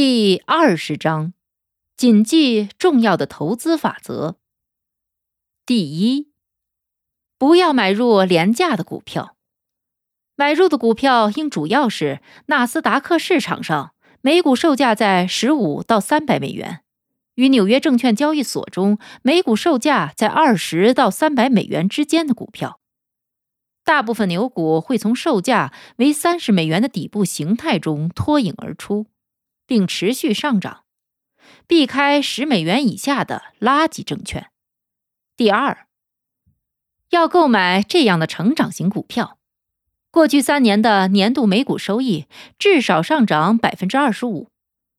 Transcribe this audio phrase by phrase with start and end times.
[0.00, 1.32] 第二十章，
[1.96, 4.36] 谨记重要的投资法则。
[5.66, 6.30] 第一，
[7.36, 9.34] 不要买入廉价的股票。
[10.36, 16.82] 买入的股票应主要是纳斯达克市场上每股售价在十五到三百美元，
[17.34, 22.78] 与纽约证券交易所中每股售价在二十到三百美元之间的股票。
[23.82, 29.08] 大部分牛股会从售价为三十美元的底部形态中脱颖而出。
[29.68, 30.84] 并持续上涨，
[31.66, 34.50] 避开十美元以下的垃圾证券。
[35.36, 35.86] 第二，
[37.10, 39.38] 要购买这样的成长型股票，
[40.10, 42.24] 过去三年的年度每股收益
[42.58, 44.48] 至少上涨百分之二十五，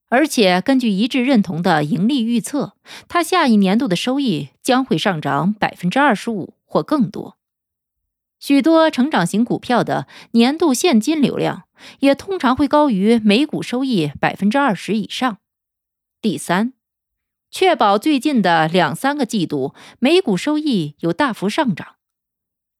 [0.07, 2.75] 而且根据一致认同的盈利预测，
[3.07, 7.37] 它下一年度的收益将会上涨百分之二十五或更多。
[8.39, 11.63] 许多成长型股票的年度现金流量
[11.99, 15.37] 也通常会高于每股收益百分之二十以上。
[16.21, 16.73] 第三，
[17.49, 21.95] 确保最近的两三个季度每股收益有大幅上涨，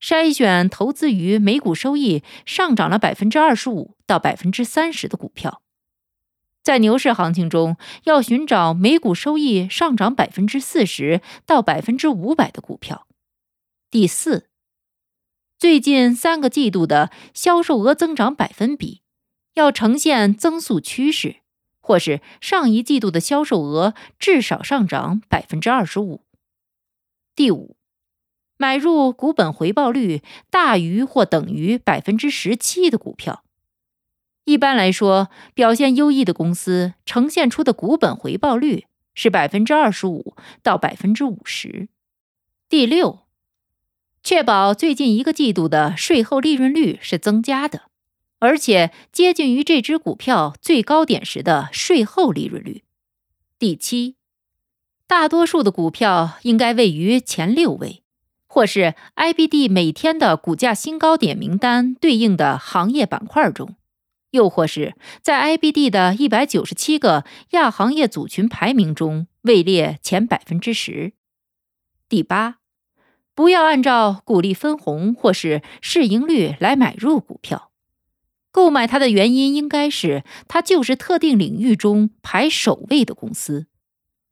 [0.00, 5.62] 筛选投资于每股收益上涨了百分之二十五到百分之三十的股票。
[6.62, 13.06] 在牛市行情中，要寻找每股收益上涨百分之四十到百分之五百的股票。
[13.90, 14.49] 第四。
[15.60, 19.02] 最近三个季度的销售额增长百分比
[19.52, 21.36] 要呈现增速趋势，
[21.82, 26.22] 或是上一季度的销售额至少上涨百分之二十五。
[27.36, 27.76] 第五，
[28.56, 33.44] 买入股本回报率大于或等于百分之十七的股票。
[34.44, 41.90] 一般来说，表现优异的公司呈现出的股本回报率是百分之二十五到百分之五十。
[42.66, 43.26] 第六。
[44.22, 47.84] 确保最近一个季度的税后利润率是增加的，
[48.38, 52.84] 而且接近于这只股票最高点时的税后利润率。
[53.58, 54.16] 第七，
[55.06, 58.02] 大多数的股票应该位于前六位，
[58.46, 63.74] 或是 IBD 每天的股价新高点名单对应的行业板块中，
[64.30, 71.14] 又或是在 IBD 的一百九十七个亚行业组群排名中位列前百分之十。
[72.08, 72.59] 第八。
[73.34, 77.70] 不要按照股利分红或是市盈率来买入股票，
[78.50, 83.66] 购买它的原因应该是它就是特定领域中排首位的公司，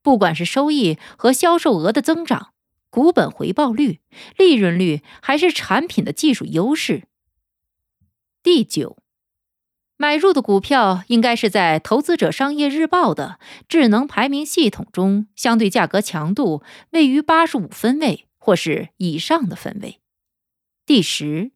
[0.02, 2.52] 不管是收益和销售额的增长、
[2.90, 4.00] 股本回报率、
[4.36, 7.04] 利润率，还是产品的技术优势。
[8.42, 8.98] 第九，
[9.96, 13.38] 买入的股票应该是在《投资者商业日报》的
[13.68, 18.27] 智能排名系统中相对价格强度位于八十五分位。
[18.48, 20.00] 或是以上的氛围。
[20.86, 21.52] 第十，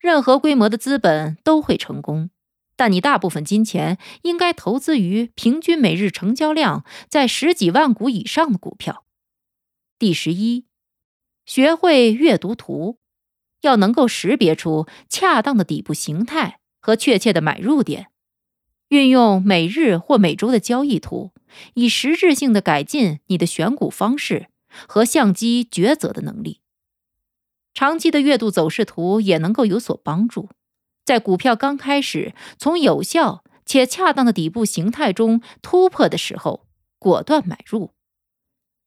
[0.00, 2.30] 任何规模的资本都会成功，
[2.74, 9.04] 但你大部分金钱应该投资于平均每日成交量在十几万股以上的股票。
[9.96, 10.66] 第十一，
[11.46, 12.98] 学会阅读图，
[13.60, 18.08] 要能够识别出恰当的底部形态和确切的买入点，
[18.88, 21.30] 运用每日或每周的交易图，
[21.74, 24.48] 以实质性的改进你的选股方式。
[24.86, 26.60] 和相机抉择的能力，
[27.74, 30.48] 长期的月度走势图也能够有所帮助。
[31.04, 36.66] 在股票刚开始从有效且恰当的底部形态中突破的时候，
[36.98, 37.92] 果断买入。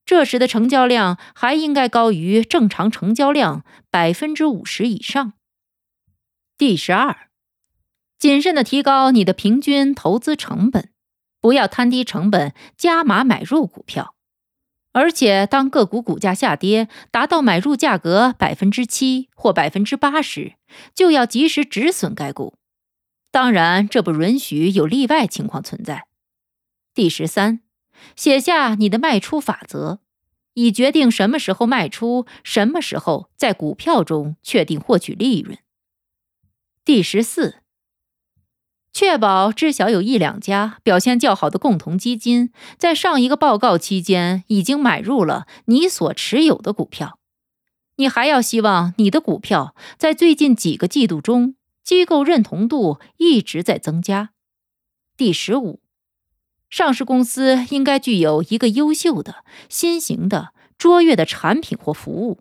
[0.06, 5.34] 这时的成交量还应该高于正常成交量百分之五十以上。
[6.58, 7.30] 第十二，
[8.18, 10.92] 谨慎的提高你的平均投资成本，
[11.42, 14.15] 不要摊低成本加码买入股票。
[14.98, 20.54] 而且，当个股股价下跌达到买入价格百分之七或百分之八时，
[20.94, 22.56] 就要及时止损该股。
[23.30, 26.08] 当然，这不允许有例外情况存在。
[26.94, 27.60] 第十三，
[28.16, 30.00] 写下你的卖出法则，
[30.54, 35.58] 以决定什么时候卖出，什么时候在股票中确定获取利润。
[36.86, 37.65] 第十四。
[38.96, 47.20] 确保知晓有一两家表现较好的共同基金在上一个报告期间已经买入了你所持有的股票。
[47.98, 54.30] 你还要希望你的股票在最近几个季度中机构认同度一直在增加。
[55.18, 55.82] 第十五，
[56.70, 62.40] 上市公司应该具有一个优秀的、新型的、卓越的产品或服务，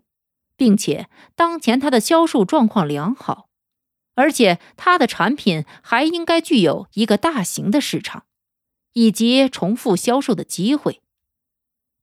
[0.55, 3.44] 并且当前它的销售状况良好，
[4.15, 8.25] 而且它的产品还应该具有一个大型的市场，
[8.93, 11.01] 以及重复销售的机会。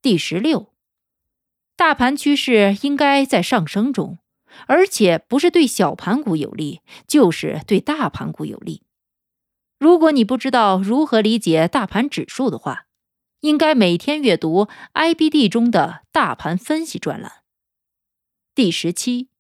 [0.00, 0.73] 第十六，
[1.76, 4.19] 大盘趋势应该在上升中。
[4.67, 8.82] 而且不是对小盘股有利，就是对大盘股有利。
[9.79, 12.85] 如果你不知道如何理解大盘指数的话，
[13.41, 17.43] 应该每天阅读 IBD 中的大盘分析专栏。
[18.55, 19.31] 第十七，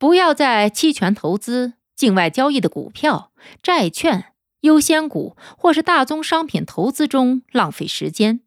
[0.00, 3.32] 不要在期权投资、境外交易的股票、
[3.62, 4.32] 债券、
[4.62, 8.40] 优先股或是大宗商品投资中浪费时间，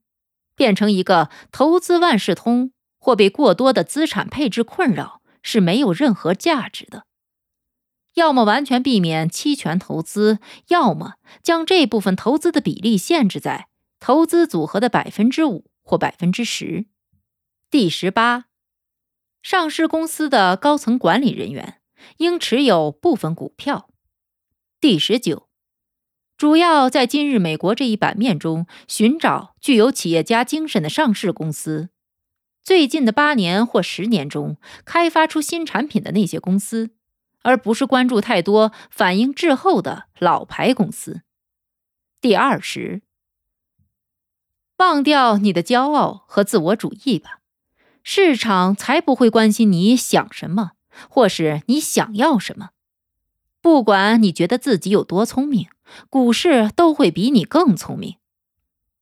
[0.55, 5.21] 变成一个投资万事通，或被过多的资产配置困扰。
[5.45, 7.03] 是没有任何价值的。
[8.13, 10.39] 要么完全避免期权投资，
[10.69, 13.67] 要么将这部分投资的比例限制在
[13.99, 16.85] 投资组合的百分之五或百分之十。
[17.69, 18.45] 第十八，
[19.43, 21.81] 上市公司的高层管理人员
[22.17, 23.89] 应持有部分股票。
[24.79, 25.49] 第十九，
[26.37, 31.89] 主要在今日美国这一版面中寻找具有企业家精神的上市公司。
[32.63, 34.55] 最近的八年或十年中，
[34.85, 36.91] 开发出新产品的那些公司，
[37.41, 41.23] 而不是关注太多反应滞后的老牌公司。
[42.21, 43.01] 第二十，
[44.77, 47.41] 忘掉你的骄傲和自我主义吧，
[48.03, 50.71] 市场才不会关心你想什么，
[51.09, 52.69] 或是你想要什么。
[53.61, 55.69] 不管你觉得自己有多聪明，
[56.09, 58.17] 股市都会比你更聪明。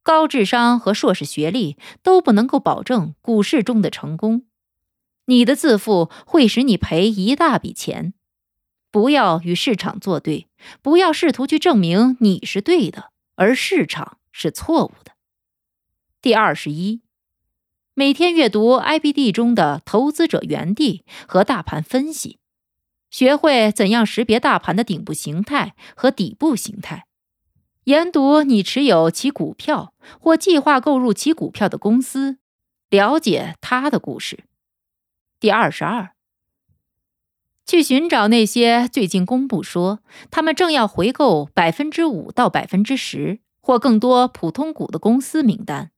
[0.03, 4.43] 高智商和硕士学历都不能够保证股市中的成功。
[5.25, 8.13] 你的自负会使你赔一大笔钱。
[8.91, 10.47] 不要与市场作对，
[10.81, 15.13] 不要试图去证明你是对的，而市场是错误的。
[16.21, 17.01] 第二十一，
[17.93, 22.39] 每天阅读 IBD 中的投资者原地和大盘分析，
[23.09, 27.05] 学会怎样识别大盘的顶部形态和底部形态。
[27.83, 32.37] 研读你持有其股票或计划购入其股票的公司，
[32.89, 34.45] 了解他的故事。
[35.37, 36.11] 第二十二，
[37.65, 39.99] 去寻找那些最近公布说
[40.29, 45.91] 他们正要回购百分之五到百分之十或更多普通股的公司名单，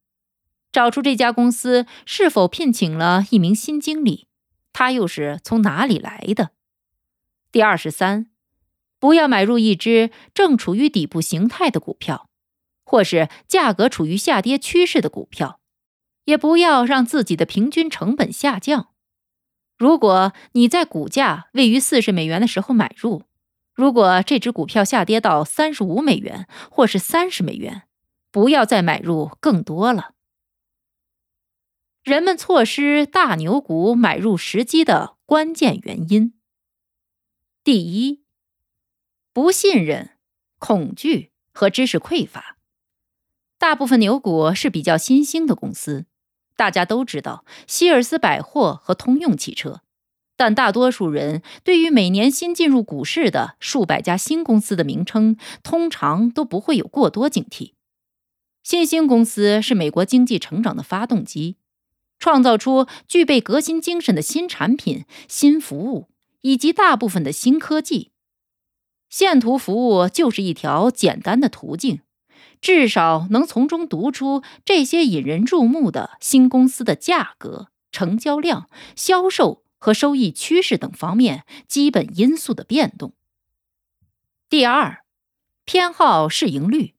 [0.74, 4.28] 找出这家公司是否聘请了一名新经理，
[4.74, 6.50] 他又是从哪里来的。
[7.50, 8.28] 第二十三。
[9.00, 12.30] 不要买入一只正处于底部形态的股票，
[12.86, 15.60] 或是价格处于下跌趋势的股票，
[16.24, 18.92] 也不要让自己的平均成本下降。
[19.78, 23.24] 如果你在股价位于四十美元的时候买入，
[23.76, 27.82] 如果这只股票下跌到三十五美元或是三十美元，
[28.32, 30.13] 不要再买入更多了。
[32.04, 36.34] 人们错失大牛股买入时机的关键原因，
[37.64, 38.26] 第一。
[39.32, 40.10] 不信任、
[40.60, 42.58] 恐惧和知识匮乏。
[43.58, 46.06] 大部分牛股是比较新兴的公司，
[46.58, 49.82] 大家都知道希尔斯百货和通用汽车，
[50.36, 57.72] 但大多数人对于每年新进入股市的数百家新公司的名称，通常都不会有过多警惕。
[58.62, 61.56] 新兴公司是美国经济成长的发动机，
[62.20, 66.10] 创造出具备革新精神的新产品、新服务
[66.42, 68.12] 以及大部分的新科技。
[69.10, 72.02] 线图服务就是一条简单的途径，
[72.60, 83.14] 至少能从中读出这些引人注目的新公司的价格、成交量、销售和收益趋势等方面基本因素的变动。
[84.50, 85.04] 第二，
[85.66, 86.96] 偏好市盈率。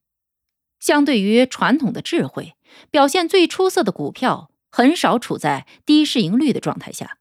[0.79, 2.55] 相对于传统的智慧，
[2.91, 7.17] 表现最出色的股票很少处在低市盈率的状态下，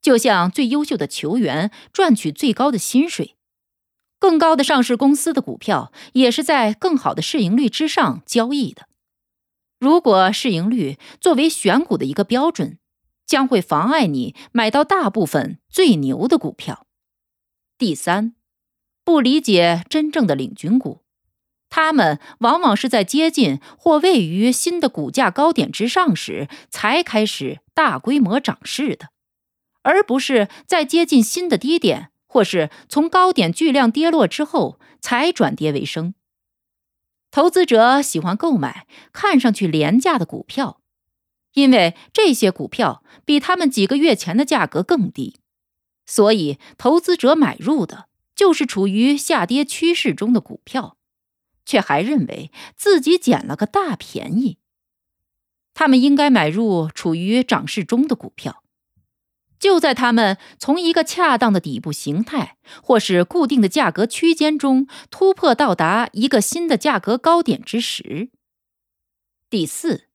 [0.00, 3.36] 就像最优秀的球员赚取最高的薪水。
[4.18, 8.88] 更高的上市公司的股票也是在更好的市盈率之上交易的。
[9.78, 12.78] 如果市盈率作为选股的一个标准，
[13.24, 16.88] 将会妨碍你买到大部分最牛的股票。
[17.78, 18.34] 第三，
[19.04, 21.01] 不理解真正的领军股，
[21.72, 29.08] 他们往往是在接近或位于新的股价高点之上时才开始大规模涨势的，
[29.82, 32.10] 而不是在接近新的低点。
[32.26, 36.14] 或是从高点巨量跌落之后才转跌为升。
[37.30, 40.80] 投资者喜欢购买看上去廉价的股票，
[41.52, 45.40] 因为这些股票比他们几个月前的价格更低，
[46.06, 50.96] 所以投资者买入的就是处于下跌趋势中的股票。
[51.64, 54.58] 却还认为自己捡了个大便宜。
[55.74, 58.62] 他们应该买入处于涨势中的股票。
[59.58, 68.30] 就在他们从一个恰当的底部形态或是固定的价格区间中突破到达一个新的价格高点之时，
[69.48, 70.08] 第四，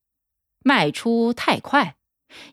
[0.65, 1.95] 卖出太快，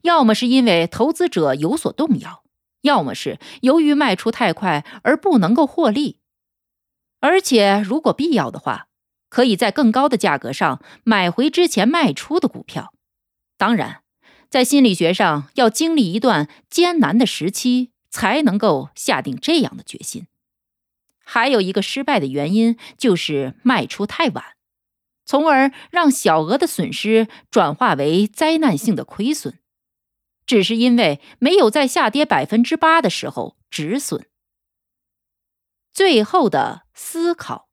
[0.03, 2.45] 要么是因为投资者有所动摇，
[2.83, 6.21] 要么是由于卖出太快而不能够获利。
[7.25, 8.89] 而且，如果必要的话，
[9.31, 12.93] 可以在更高的价格上买回之前卖出的股票。
[13.57, 14.03] 当然。
[14.51, 20.29] 在心理学上，要经历一段艰难的时期，才能够下定这样的决心。
[21.25, 24.45] 还有一个失败的原因，就是卖出太晚，
[25.25, 29.59] 从而让小额的损失转化为灾难性的亏损，
[30.47, 34.29] 只是因为没有在下跌百分之八的时候止损。
[36.05, 37.71] 最后的思考：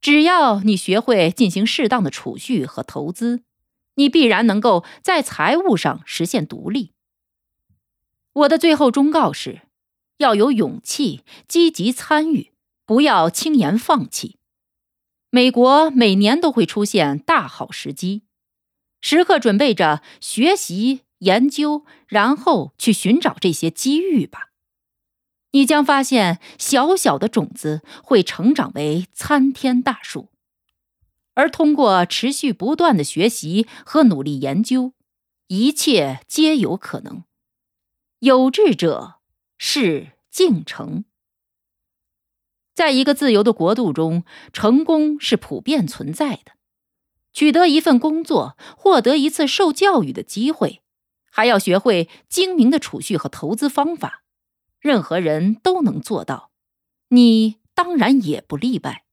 [0.00, 3.42] 只要你学会进行适当的储蓄和投资。
[3.94, 6.92] 你必然能够在财务上实现独立。
[8.32, 9.62] 我的最后忠告是：
[10.18, 12.52] 要有勇气，积极参与，
[12.86, 14.38] 不要轻言放弃。
[15.30, 18.22] 美国每年都会出现大好时机，
[19.00, 24.50] 时刻准备着学习、研究，然后去寻找这些机遇吧。
[25.52, 30.28] 你将发现，小小的种子会成长为参天大树。
[31.34, 34.92] 而通过持续不断的学习和努力研究，
[35.46, 37.24] 一切皆有可能。
[38.18, 39.16] 有志者
[39.56, 41.04] 事竟成。
[42.74, 46.52] 在一个自由的国度中，成功是普遍存在的。
[47.32, 50.82] 取得一份工作，获得一次受教育的机会，
[51.30, 54.21] 还要学会精明的储蓄和投资方法，
[54.82, 56.50] 任何人都能做到。
[57.08, 59.04] 你当然也不例外。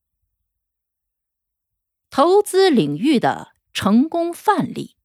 [2.09, 4.95] 投资领域的成功范例，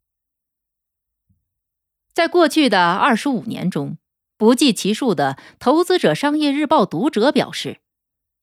[2.12, 3.99] 在过去的二十五年中，
[4.38, 7.83] 不计其数的投资者商业日报读者表示，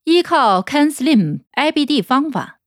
[0.04, 2.62] 依靠 Ken Slim IBD 方法，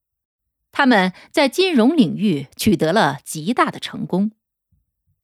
[0.73, 4.33] 他们在金融领域取得了极大的成功，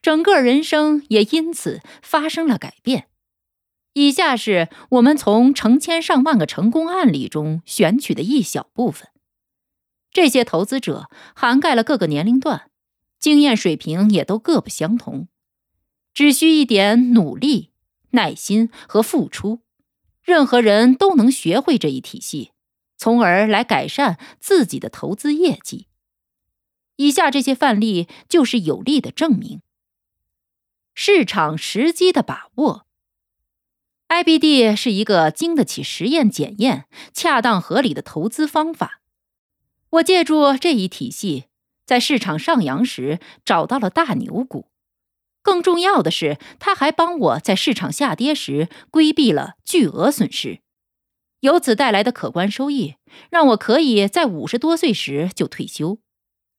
[0.01, 3.10] 整个人生也因此发生了改变。
[3.95, 9.09] 以下是我们从成千上万个成功案例中选取的一小部分。
[10.13, 12.71] 这些投资者涵盖了各个年龄段，
[13.19, 15.29] 经验水平也都各不相同，
[16.13, 17.71] 只需一点努力、
[18.11, 19.61] 耐心和付出，
[20.23, 22.53] 任何人都能学会这一体系，
[22.97, 25.87] 从而来改善自己的投资业绩。
[26.97, 29.63] 以下这些范例就是有力的证明。
[30.95, 32.87] 市场时机的把握
[34.11, 39.01] ，IBD 是一个经得起实验检验、恰当合理的投资方法。
[39.91, 41.45] 我借助这一体系，
[41.87, 44.67] 在市场上扬时找到了大牛股。
[45.43, 50.61] 更重要的是，它还帮我在市场下跌时规避了巨额损失。
[51.39, 52.97] 由此带来的可观收益，
[53.31, 55.99] 让我可以在五十多岁时就退休。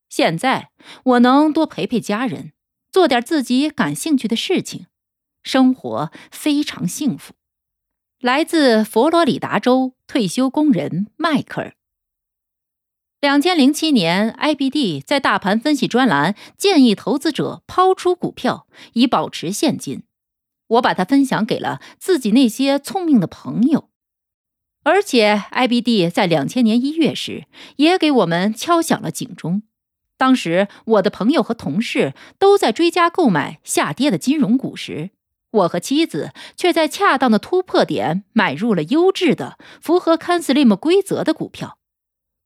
[0.10, 0.72] 现在
[1.04, 2.54] 我能多陪陪家人，
[2.92, 4.88] 做点自己感兴趣的事情，
[5.44, 7.34] 生活非常幸福。
[8.22, 11.74] 来自佛罗里达州退休工人迈克尔。
[13.20, 20.04] 两千零七年，IBD 在大盘分析专栏建议投资者抛出股票以保持现金。
[20.68, 23.90] 我把它分享给了自己那些聪明的朋友，
[24.84, 27.48] 而且 IBD 在两千年一月时
[27.78, 29.64] 也给我们敲响了警钟。
[30.16, 35.10] 当时我的朋友和同事都在追加购买下跌的金融股时，
[35.52, 41.78] 我和妻子却在恰当的突破点买入了优质的、符合 Canslim 规则的股票。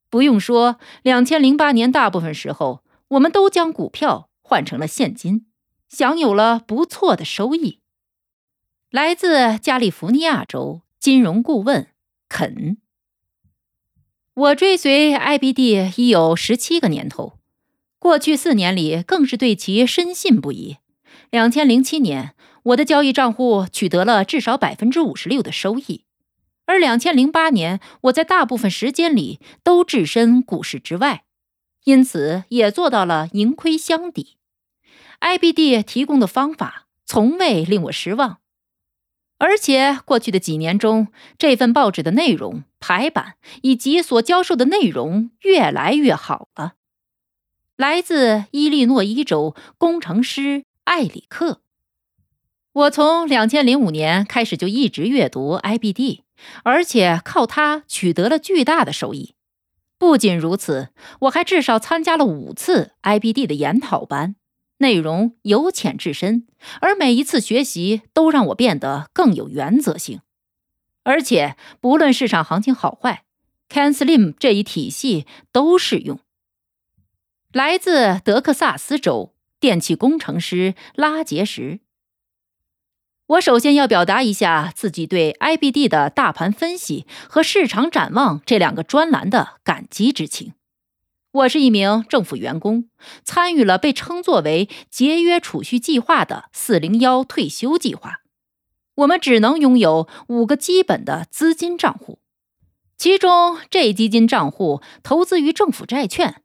[0.10, 5.46] 不用说，两千零八年大部分时候，我们都将股票换成了现金，
[5.90, 7.80] 享有了不错的收益。
[8.90, 11.88] 来自加利福尼亚州金融顾问
[12.30, 12.78] 肯，
[14.34, 17.40] 我追随 IBD 已有十七个年头，
[18.00, 20.78] 过去四年里更是对其深信不疑。
[21.30, 22.35] 两千零七年，
[22.66, 26.04] 我的交易账户取得了至少百分之五十六的收益。
[26.66, 31.26] 而两千零八年，我在大部分时间里都置身股市之外，
[31.84, 34.38] 因此也做到了盈亏相抵。
[35.22, 38.40] IBD 提供的方法从未令我失望，
[39.38, 46.74] 而且过去的几年中，这份报纸的内容、排版以及所教授的内容越来越好了。
[47.78, 51.62] 来自伊利诺伊州工程师艾里克，
[52.76, 56.26] 我从两千零五年开始就一直阅读 IBD。
[56.64, 59.36] 而且靠它取得了巨大的收益。
[59.98, 60.90] 不仅如此，
[61.22, 64.36] 我还至少参加了五次 IBD 的研讨班，
[64.80, 66.46] 内容由浅至深，
[66.82, 70.20] 而每一次学习都让我变得更有原则性。
[71.04, 73.24] 而且，不论市场行情好坏
[73.70, 76.20] ，CanSlim 这一体系都适用。
[77.54, 81.80] 来自德克萨斯州电气工程师拉杰什。
[83.28, 90.54] 我首先要表达一下自己对 IBD 的大盘分析和市场展望这两个专栏的感激之情。
[91.32, 92.88] 我是一名政府员工，
[93.24, 98.20] 参与了被称作为节约储蓄计划的401退休计划。
[98.98, 102.20] 我们只能拥有五个基本的资金账户，
[102.96, 106.44] 其中这基金账户投资于政府债券，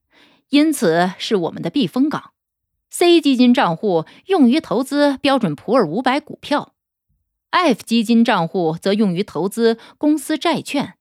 [0.49, 2.33] 因此是我们的避风港。
[2.90, 6.75] C 基金账户用于投资标准普尔五百股票
[7.50, 10.94] ，F 基金账户则用于投资公司债券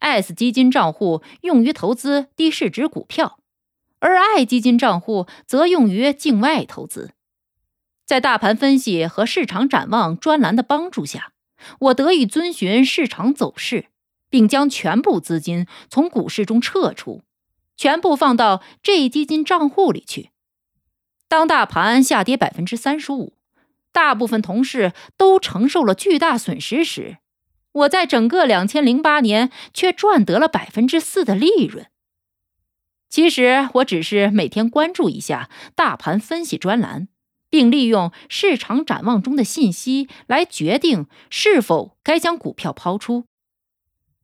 [0.00, 3.38] ，S 基金账户用于投资低市值股票，
[4.00, 7.12] 而 I 基金账户则用于境外投资。
[8.04, 11.32] 在大盘分析和市场展望专栏的帮助下，
[11.80, 13.86] 我得以遵循市场走势，
[14.28, 17.22] 并将全部资金从股市中撤出，
[17.78, 20.33] 全部放到 J 基金账户里去。
[21.34, 23.32] 当大盘下跌百分之三十五，
[23.90, 27.18] 大部分同事都承受了巨大损失时，
[27.72, 31.86] 我在整个两千零八年却赚得了百分之四的利润。
[33.10, 37.08] 其实我只是每天关注一下大盘分析专栏，
[37.50, 43.24] 并利用市场展望中的信息来决定是否该将股票抛出。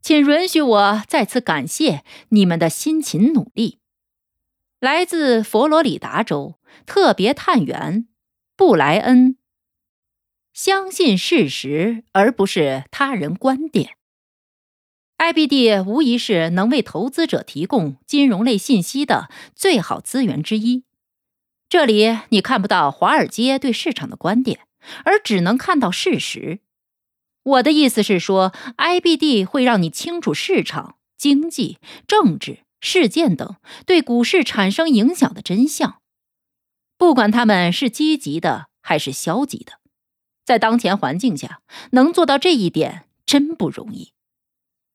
[0.00, 3.80] 请允许我再次感谢你们的辛勤努力。
[4.81, 8.09] 来自佛罗里达州特别探员
[8.57, 9.37] 布莱恩。
[10.55, 13.97] 相信事实而不是他人观点。
[15.19, 20.85] IBD 无疑是能为投资者提供金融类信息的最好资源之一。
[21.69, 24.61] 这里你看不到华尔街对市场的观点，
[25.04, 26.61] 而只能看到事实。
[27.43, 31.78] 我的意思是说，IBD 会让你清楚市场、经济、
[32.09, 32.61] 政治。
[32.80, 36.00] 事件等对股市产生影响的真相，
[36.97, 39.80] 不管他们是积极的还是消极的，
[40.45, 41.62] 在当前环境下
[41.93, 44.12] 能做到这一点真不容易，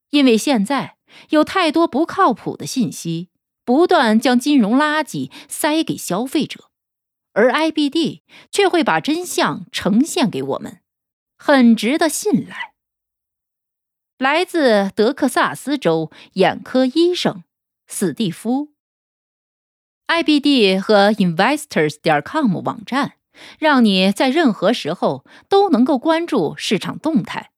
[0.10, 0.98] 因为现在
[1.30, 3.30] 有太多不靠谱的信息
[3.64, 6.70] 不断将金融垃圾塞给消费者，
[7.34, 8.22] 而 IBD
[8.52, 10.82] 却会把真相呈现给我们，
[11.38, 12.74] 很值得信赖。
[14.18, 17.44] 来自德克萨斯州眼科医生。
[17.98, 18.74] 史蒂夫
[20.08, 23.14] ，IBD 和 Investors 点 com 网站，
[23.58, 27.52] 让你在任何时候都能够关注市场动态，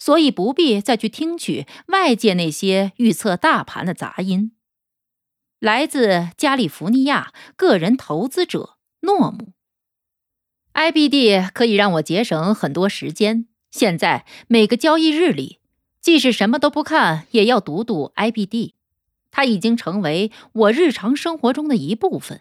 [0.00, 4.50] 所以不必再去听取外界那些预测大盘的杂音。
[5.60, 9.52] 来自加利福尼亚个人投资者诺姆
[10.74, 13.46] ，IBD 可以让我节省很多时间。
[13.70, 15.60] 现在每个交易日里，
[16.00, 18.72] 即使什么都不看，也要读读 IBD。
[19.36, 22.40] 它已经成为我日常生活中的一部分，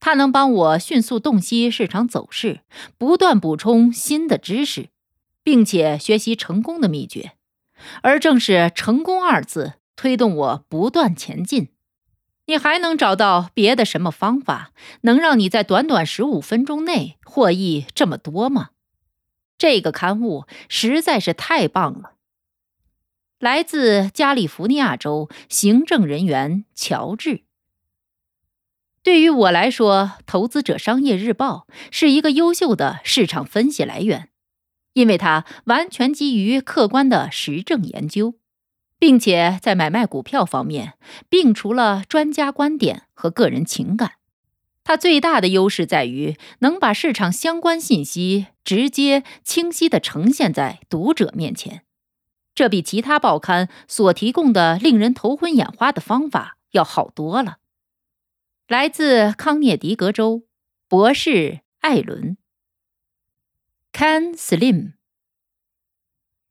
[0.00, 2.60] 它能帮我迅速洞悉市场走势，
[2.96, 4.88] 不断补充新的知识，
[5.42, 7.32] 并且学习成功的秘诀。
[8.00, 11.68] 而正是“成功”二字推动我不断前进。
[12.46, 14.70] 你还能找到别的什么方法，
[15.02, 18.70] 能让你在短短十五分钟内获益这么多吗？
[19.58, 22.13] 这个刊物实在是太棒了。
[23.44, 27.42] 来自加利福尼亚州行政人员乔治。
[29.02, 34.30] 对于我来说，《投资者商业日报》是一个优秀的市场分析来源，
[34.94, 38.36] 因为它完全基于客观的实证研究，
[38.98, 40.94] 并且在买卖股票方面
[41.28, 44.12] 摒除了专家观点和个人情感。
[44.84, 51.82] 它最大的优势在于能把市场相关信息直接、清晰地呈现在读者面前。
[52.54, 57.58] 这比其他报刊所提供的令人头昏眼花的方法要好多了。
[58.68, 60.44] 来自康涅狄格州
[60.88, 62.36] 博士艾伦
[63.92, 64.92] ，Can Slim。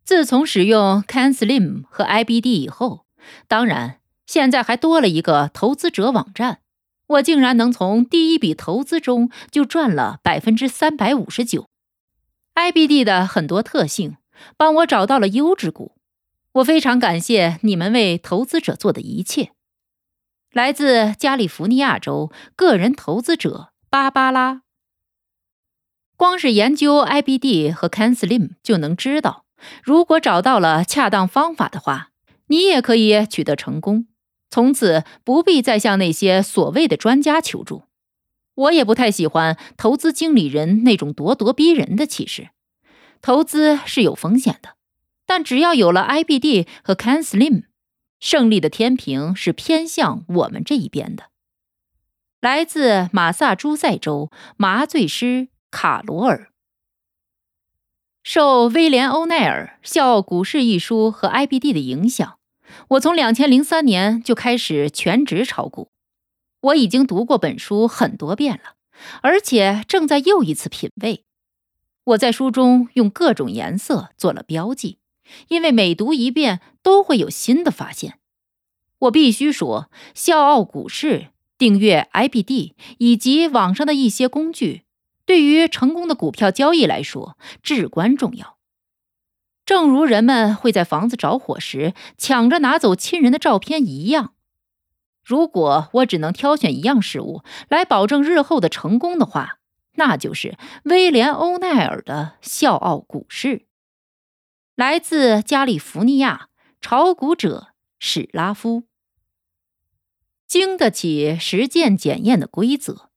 [0.04, 3.06] 自从使用 Can Slim 和 IBD 以后，
[3.48, 6.60] 当然现在还多了一个投资者网站，
[7.08, 11.68] 我竟然能从第一笔投资中就赚了百分之三百五十九。
[12.56, 14.18] IBD 的很多特性。
[14.58, 15.96] 帮我找到了优质股，
[16.54, 19.52] 我非常感谢你们为投资者做的一切。
[20.52, 24.62] 来自加利福尼亚州个人投资者芭芭拉。
[26.16, 29.46] 光是研究 IBD 和 CanSlim 就能知道，
[29.84, 32.10] 如果找到了恰当方法的话，
[32.48, 34.08] 你也可以取得成功。
[34.50, 37.86] 从此不必再向那些所谓的专家求助。
[38.54, 42.50] 我也不太喜欢投资经理人那种咄咄逼人的气势。
[43.24, 44.76] 投资是有风险的，
[45.26, 47.64] 但只要有了 IBD 和 Can Slim，
[48.20, 51.30] 胜利的天平是偏向我们这一边的。
[52.42, 56.50] 来自马萨诸塞州麻醉师卡罗尔，
[58.22, 62.38] 受威廉·欧奈尔《笑傲股市》一书和 IBD 的影响，
[62.90, 65.88] 我从两千零三年就开始全职炒股。
[66.60, 68.76] 我已经读过本书很多遍了，
[69.22, 71.24] 而且正在又一次品味。
[72.06, 75.00] 我在书中用各种颜色做了标记，
[75.48, 78.20] 因为每读一遍都会有新的发现。
[79.00, 81.20] 我必须说，《笑傲股市》、
[81.58, 84.84] 订阅 IBD 以及网上的一些工具，
[85.26, 88.58] 对于成功的股票交易来说至关重要。
[89.66, 94.34] 正如人们会在房子着火时抢着拿走亲人的照片一样。
[95.24, 99.60] 如果我只能挑选一样事物来保证日后的成功的话，
[99.96, 103.48] 那就是威廉·欧奈尔的《笑傲股市》。
[104.76, 106.50] 来自加利福尼亚
[106.82, 108.84] 炒股者史拉夫，
[110.48, 113.10] 经得起实践检验的规则。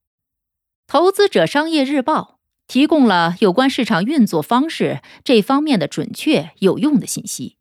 [0.87, 7.57] 投资者商业日报提供了有关市场运作方式这方面的准确有用的信息。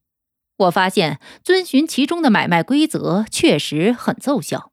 [0.58, 4.71] 我发现遵循其中的买卖规则确实很奏效。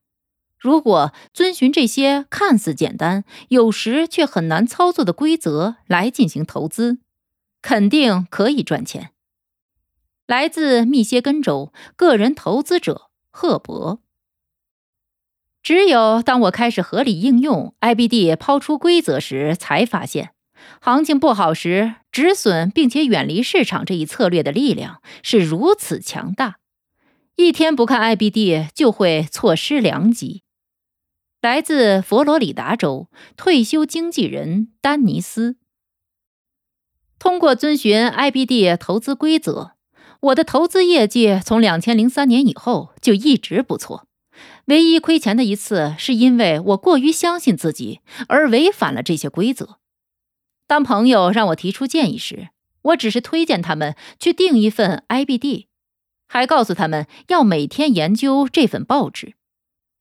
[0.62, 6.98] 如果遵循这些看似简单、有时却很难操作的规则来进行投资，
[7.60, 9.10] 肯定可以赚钱。
[10.28, 13.98] 来自密歇根州个人投资者赫伯。
[15.64, 20.30] 只有当我开始合理应用 IBD 抛出规则时，才发现。
[20.80, 26.58] 行情不好时，止损并且远离市场这一策略的力量是如此强大，
[27.34, 30.44] 一天不看 IBD 就会错失良机。
[31.42, 35.56] 来自佛罗里达州退休经纪人丹尼斯，
[37.18, 39.72] 通过遵循 IBD 投资规则，
[40.20, 44.06] 我的投资业绩从两千零三年以后就一直不错。
[44.66, 49.78] 唯一亏钱的一次，是因为我过于相信自己而违反了这些规则。
[50.68, 52.50] 当朋友让我提出建议时，
[52.82, 55.66] 我只是推荐他们去订一份 IBD，
[56.28, 59.34] 还告诉他们要每天研究这份报纸，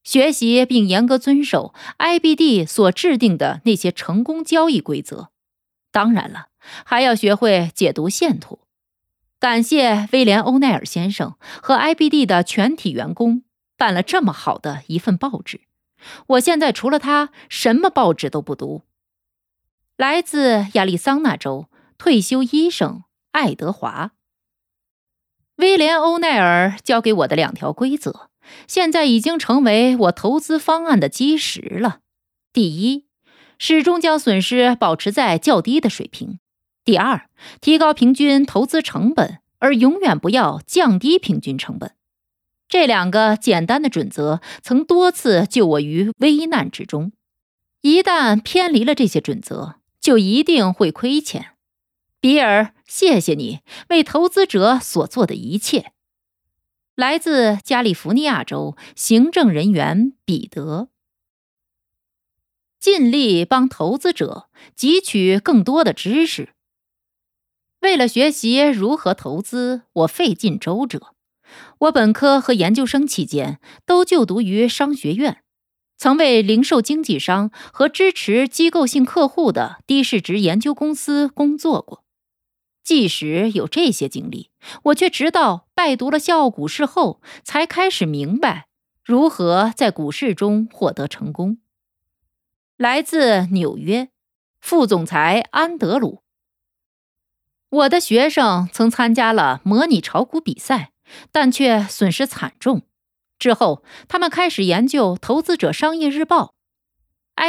[0.04, 5.30] 学习并严格遵守 IBD 所制定的那些成功交易规则。
[5.92, 6.48] 当然了，
[6.86, 8.60] 还要学会解读线图。
[9.40, 13.44] 感谢威廉·欧奈尔先生和 IBD 的全体员工
[13.76, 15.62] 办了这么好的一份报纸。
[16.28, 18.84] 我现在除了他，什么报纸都不读。
[19.98, 24.08] 来自亚利桑那州退休医生爱德华·
[25.58, 28.31] 威廉·欧奈尔教给我的两条规则，
[28.68, 32.00] 现在已经成为我投资方案的基石了。
[32.54, 33.06] 第一，
[33.58, 36.40] 始终将损失保持在较低的水平；
[36.84, 41.94] 第二，提高平均投资成本，而永远不要降低平均成本。
[42.68, 47.12] 这两个简单的准则曾多次救我于危难之中。
[47.82, 51.48] 一旦偏离了这些准则，就一定会亏钱，
[52.20, 55.92] 比尔，谢谢你为投资者所做的一切。
[57.02, 60.90] 来自加利福尼亚州行政人员彼得，
[62.80, 66.54] 尽力帮投资者汲取更多的知识。
[67.80, 71.16] 为了学习如何投资，我费尽周折。
[71.80, 75.42] 我本科和研究生期间都就读于商学院。
[75.98, 82.01] 曾为零售经纪商和支持机构性客户的低市值研究公司工作过。
[82.84, 84.50] 即使有这些经历，
[84.84, 88.68] 我却直到拜读了《笑傲股市》后，才开始明白
[89.04, 91.58] 如何在股市中获得成功。
[92.78, 94.10] 来自纽约，
[94.60, 96.24] 副总裁安德鲁。
[97.70, 100.92] 我的学生曾参加了模拟炒股比赛，
[101.32, 102.82] 但却损失惨重。
[103.40, 106.54] 之后，他们开始研究《投资者商业日报》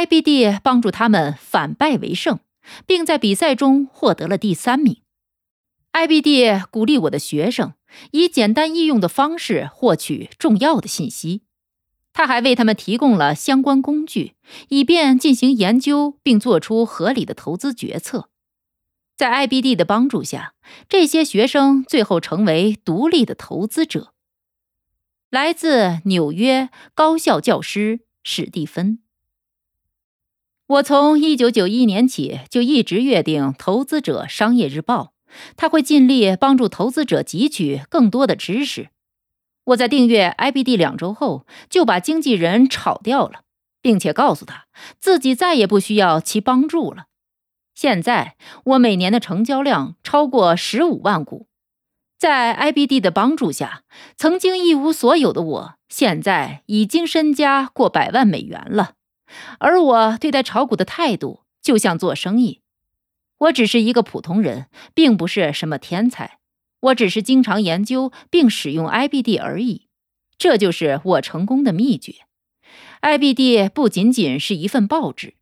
[0.07, 2.39] ，IBD 帮助他们反败为胜，
[2.87, 5.02] 并在比赛中获得了第三名。
[5.93, 7.75] IBD 鼓励我的学生
[8.11, 11.43] 以简单易用的方式获取重要的信息。
[12.11, 14.33] 他还为他们提供了相关工具，
[14.69, 18.29] 以便进行研究并做出合理的投资决策。
[19.15, 20.55] 在 IBD 的帮助下，
[20.89, 24.13] 这些学生最后成为独立的投资者。
[25.29, 28.99] 来自纽约高校教师史蒂芬。
[30.67, 35.03] 我从一九九一年起就一直约定《投资者商业日报》，
[35.55, 38.89] 他会尽力帮助投资者汲取更多的知识。
[39.65, 43.41] 我在订阅 IBD 两周后，就把经纪人炒掉了，
[43.81, 44.65] 并且告诉他
[44.99, 47.05] 自己再也不需要其帮助了。
[47.73, 51.47] 现在我每年的成交量超过十五万股，
[52.19, 53.83] 在 IBD 的帮助下，
[54.17, 58.93] 曾经一无所有的我，现在已经身家过百万美元了。
[59.59, 62.62] 而我对待炒股的态度，就像做生意。
[63.43, 66.39] 我只是一个普通人，并不是什么天才。
[66.79, 69.87] 我只是经常研究并使用 IBD 而已，
[70.37, 72.25] 这就是我成功的秘诀。
[73.01, 75.35] IBD 不仅仅是一份报纸，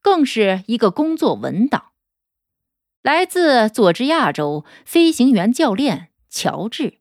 [0.00, 1.86] 更是一个工作文档。
[3.02, 6.98] 来自佐治亚州飞行员教练乔治。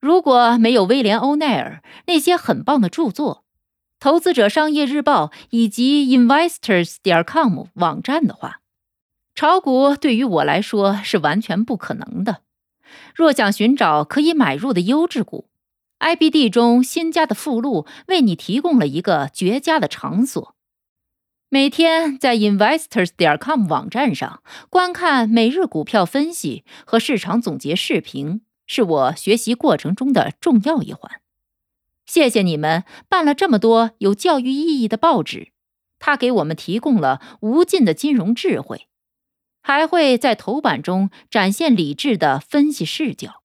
[0.00, 3.44] 如果没有威廉·欧奈尔那些很棒的著作，
[4.00, 8.61] 《投资者商业日报》以及 Investors 点 com 网站的话。
[9.34, 12.42] 炒股对于我来说是完全不可能的。
[13.14, 15.48] 若想寻找可以买入的优质股
[16.00, 20.54] ，IBD 中新加的附录为你提供了一个绝佳的场所。
[21.48, 31.20] 每天在 investors 点 com 网站上观看每日股票分析和市场总结视频，是我学习过程中的重要一环。
[32.06, 35.52] 谢谢你们办了这么多有教育意义的报纸，
[35.98, 38.88] 它给我们提供了无尽的金融智慧。
[39.62, 43.42] 还会在头版中展现理智的分析视角，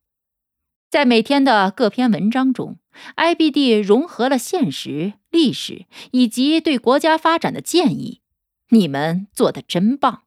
[0.89, 2.77] 在每天的各篇文章中
[3.15, 8.21] ，IBD 融合了现实、历史以及对国家发展的建议。
[8.69, 10.23] 你们做的真棒！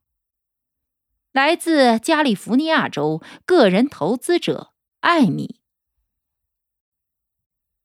[1.32, 5.60] 来自加利福尼亚州个人投资者艾米。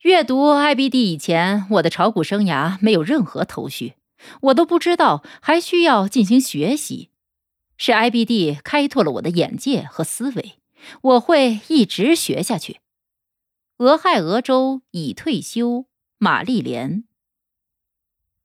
[0.02, 3.96] 阅读 IBD 以前，我的炒股生涯没有任何头绪，
[4.42, 7.10] 我都不知道还需要进行学习。
[7.78, 10.54] 是 IBD 开拓了我的眼界和思维，
[11.02, 12.80] 我会一直学下去。
[13.78, 15.86] 俄亥俄州已退休，
[16.18, 17.04] 玛丽莲。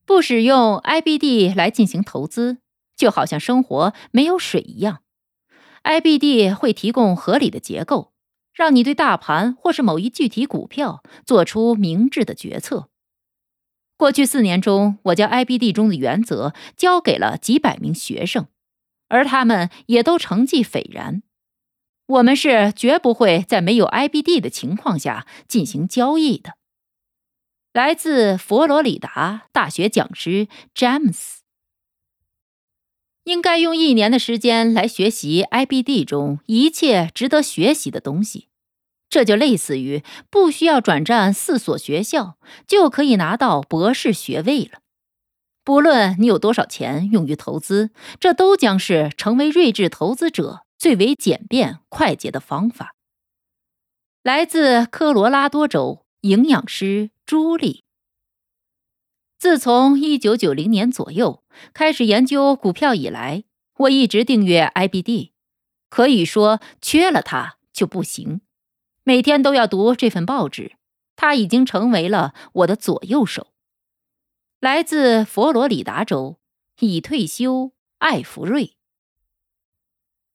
[0.04, 2.58] 不使用 IBD 来进行投资，
[2.96, 5.02] 就好像生活没有水一样。
[5.84, 8.12] IBD 会提供合理的结构，
[8.52, 12.88] 让你对大盘或是某一具体股票做出明智的决策。
[13.96, 18.48] 过去四年中，我将 IBD 中的原则教给了几百名学生。
[19.10, 21.22] 而他们也都成绩斐然。
[22.06, 26.54] 我们是绝不会在没有 IBD 的情况下进行交易的。
[27.72, 31.42] 来自佛罗里达大学讲师詹姆斯，
[33.22, 38.48] 应该用一年的时间来学习 IBD 中一切值得学习的东西。
[39.08, 44.80] 这就类似于不需要转战四所学校就可以拿到博士学位了。
[45.70, 52.96] 不论你有多少钱用于投资，这都将是成为睿智投资者最为简便快捷的方法。
[54.24, 57.84] 来自科罗拉多州营养师朱莉，
[59.38, 63.44] 自从一九九零年左右开始研究股票以来，
[63.76, 65.30] 我一直订阅 IBD，
[65.88, 68.40] 可以说缺了它就不行。
[69.04, 70.72] 每天都要读这份报纸，
[71.14, 73.46] 它已经成为了我的左右手。
[74.60, 76.38] 来自佛罗里达州，
[76.80, 78.76] 已退休，艾弗瑞。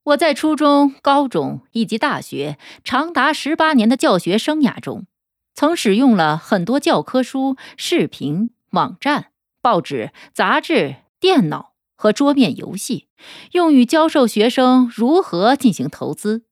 [0.01, 5.05] 我在初中、高中以及大学长达十八年的教学生涯中，
[5.53, 9.27] 曾使用了很多教科书、视频、网站、
[9.61, 13.09] 报纸、杂志、电脑和桌面游戏，
[13.51, 16.45] 用于教授学生如何进行投资。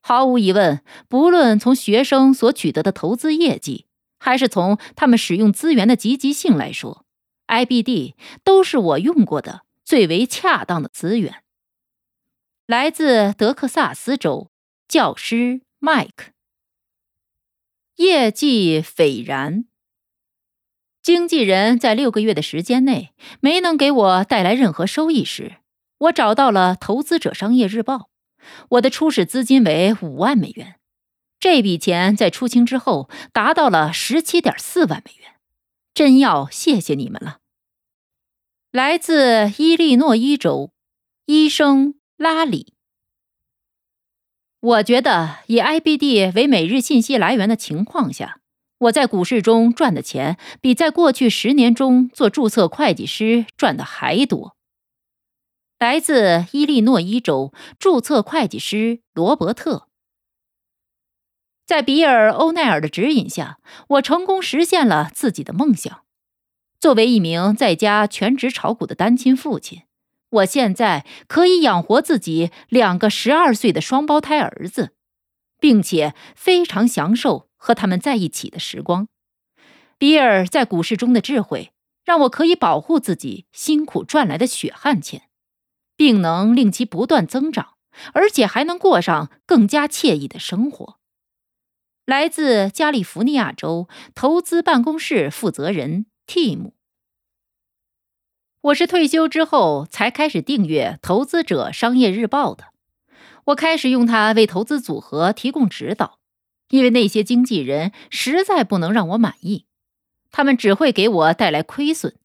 [0.00, 3.84] 毫无疑问，不论从学生所取得的投资业绩，
[4.18, 7.01] 还是从他们使用资源的积极性来说
[7.52, 11.42] ，IBD 都是我用过的最为恰当的资源。
[12.66, 14.50] 来自德克萨斯州，
[14.88, 16.32] 教师麦克，
[17.96, 19.66] 业绩斐然。
[21.02, 25.56] 经纪人在六个月的时间内没能给我带来任何收益时，
[25.98, 27.96] 我找到了《投资者商业日报》，
[28.70, 30.76] 我的初始资金为五万美元。
[31.38, 35.34] 这笔钱在出清之后达到了十七点四万美元，
[35.92, 37.41] 真要谢谢你们了。
[38.72, 40.72] 来自伊利诺伊州，
[41.26, 42.72] 医生拉里。
[44.60, 48.40] 我觉得以 IBD 为每日信息来源的情况下，
[48.78, 54.56] 我在股市中赚的钱比在过去十年中做注册会计师赚的还多。
[55.78, 59.86] 来自伊利诺伊州注册会计师罗伯特。
[61.66, 63.58] 在比尔·欧奈尔的指引下，
[63.88, 66.01] 我成功实现了自己的梦想。
[66.82, 69.82] 作为一名在家全职炒股的单亲父亲，
[70.30, 74.90] 我现在可以养活自己两个十二岁的双胞胎儿子。
[75.60, 79.06] 并且非常享受和他们在一起的时光。
[79.96, 81.70] 比尔在股市中的智慧，
[82.04, 85.28] 让我可以保护自己辛苦赚来的血汗钱，
[85.94, 87.74] 并能令其不断增长，
[88.12, 90.98] 而且还能过上更加惬意的生活。
[92.04, 96.70] 来自加利福尼亚州投资办公室负责人 Tim。
[98.62, 102.68] 我是退休之后才开始订阅《投资者商业日报》的。
[103.44, 106.20] 我开始用它为投资组合提供指导，
[106.70, 109.66] 因为那些经纪人实在不能让我满意，
[110.30, 112.16] 他们只会给我带来亏损。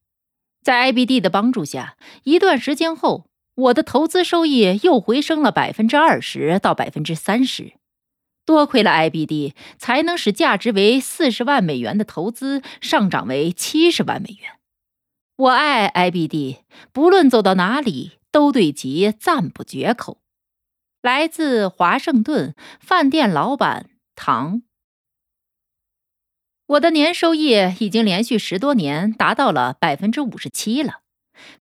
[0.61, 7.73] 在 IBD 的帮助下，一段时间后，我的投资收益又回升了百分之二十到百分之三十。
[8.47, 14.53] 多亏了 IBD，才能使价值为四十万美元的投资上涨为七十万美元。
[15.35, 16.59] 我爱 IBD，
[16.93, 20.21] 不论走到哪里，都对其赞不绝口。
[21.01, 24.61] 来自华盛顿饭店老板唐。
[26.67, 31.01] 我的年收益已经连续十多年达到了百分之五十七了。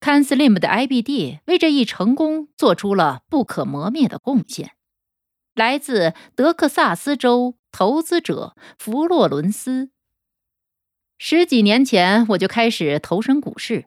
[0.01, 4.73] CanSlim 的 IBD 为这一成功做出了不可磨灭的贡献。
[5.55, 9.91] 来自德克萨斯州投资者弗洛伦斯。
[11.17, 13.87] 十几年前我就开始投身股市，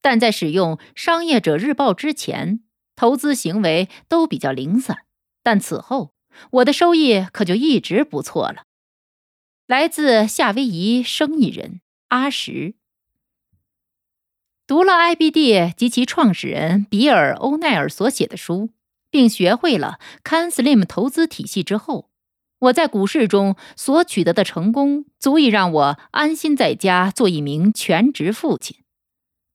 [0.00, 2.62] 但在使用《商业者日报》之前，
[2.94, 4.98] 投资行为都比较零散。
[5.42, 6.14] 但此后，
[6.52, 8.64] 我的收益可就一直不错了。
[9.66, 12.74] 来自夏威夷生意人阿什，
[14.66, 18.70] 读了 IBD 及其创始人比尔·欧奈尔所写的书，
[19.10, 22.08] 并学会了 CanSlim 投资体系之后。
[22.60, 28.76] 我在股市中所取得的成功，足以让我安心在家做一名全职父亲。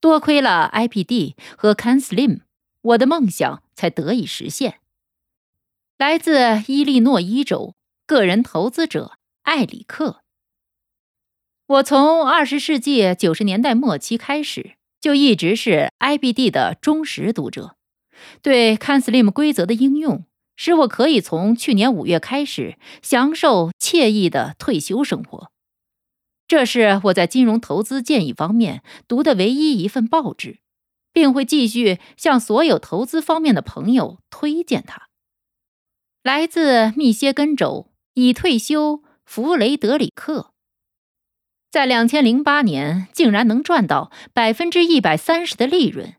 [0.01, 2.39] 多亏了 IPD 和 CanSlim，
[2.81, 4.79] 我的梦想才得以实现。
[5.99, 7.75] 来自伊利诺伊州
[8.07, 9.13] 个人投资者
[9.43, 10.21] 艾里克，
[11.67, 17.75] 我从二十世纪九十年代末期开始，就一直是 IBD 的忠实读者，
[18.41, 20.25] 对 CanSlim 规则的应用。
[20.57, 25.51] 使我可以从去年五月开始享受惬意的退休生活。
[26.47, 30.59] 这是我在金融投资建议方面读的唯一一份报纸，
[31.11, 35.09] 并会继续向所有投资方面的朋友推荐它。
[36.23, 40.51] 来自密歇根州已退休弗雷德里克，
[41.69, 46.15] 在两千零八年竟然能赚到百分之一百三十的利润，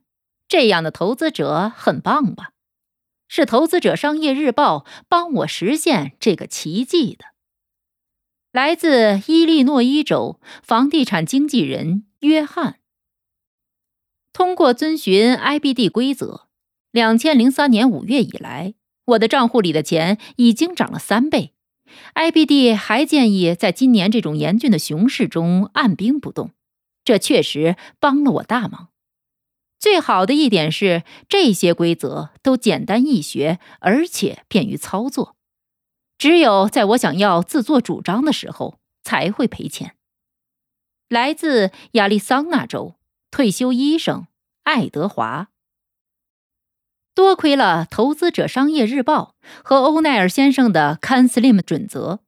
[0.48, 2.52] 这样的投资者很棒吧？
[3.28, 7.24] 是《投资者商业日报》帮我实现这个奇迹的。
[8.52, 12.78] 来自伊利诺伊州房地产经纪人约翰，
[14.32, 16.46] 通过遵循 IBD 规则，
[16.92, 18.74] 两千零三年五月以来，
[19.06, 21.52] 我的账户里的钱已经涨了三倍。
[22.14, 26.52] IBD 还建议在今年这种严峻的熊市中按兵不动，
[27.04, 28.88] 这确实帮了我大忙。
[29.78, 35.36] 最好的一点是，这些规则都简单易学，而且便于操作。
[36.18, 39.94] 只有在我想要自作主张的时候，才会赔钱。
[41.08, 42.96] 来自亚利桑那州
[43.30, 44.26] 退休医生
[44.64, 45.48] 爱德华，
[47.14, 52.20] 多亏了《投资者商业日报》和欧奈尔先生的 CanSlim 准则，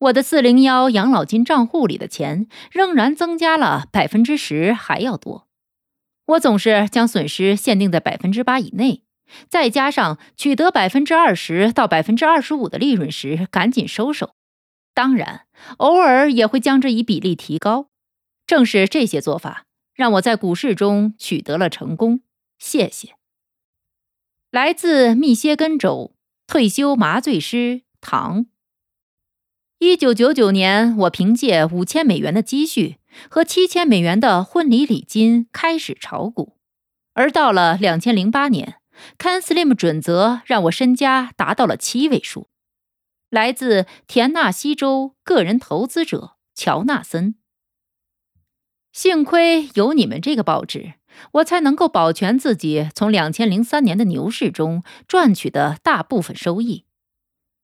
[0.00, 5.47] 我的四零幺养老金账户里的钱仍然增加了百分之十还要多。
[6.28, 9.02] 我总是将损失限定在百分之八以内，
[9.48, 14.34] 再加上取得百分之二十到百分之二十五的利润时赶紧收手。
[14.92, 15.46] 当然，
[15.78, 17.88] 偶尔也会将这一比例提高。
[18.46, 19.64] 正是这些做法，
[19.94, 22.20] 让我在股市中取得了成功。
[22.58, 23.14] 谢谢。
[24.50, 26.14] 来自密歇根州
[26.46, 28.46] 退休麻醉师唐。
[29.78, 32.97] 一九九九年，我凭借五千美元的积蓄。
[33.28, 36.56] 和七千美元的婚礼礼金开始炒股，
[37.14, 38.76] 而到了两千零八年
[39.18, 42.48] ，CanSlim 准则让我身家达到了七位数。
[43.30, 47.34] 来自田纳西州个人投资者乔纳森，
[48.92, 50.94] 幸亏有你们这个报纸，
[51.32, 56.86] 我才能够保全自己从两千零三年的牛市中赚取的大部分收益。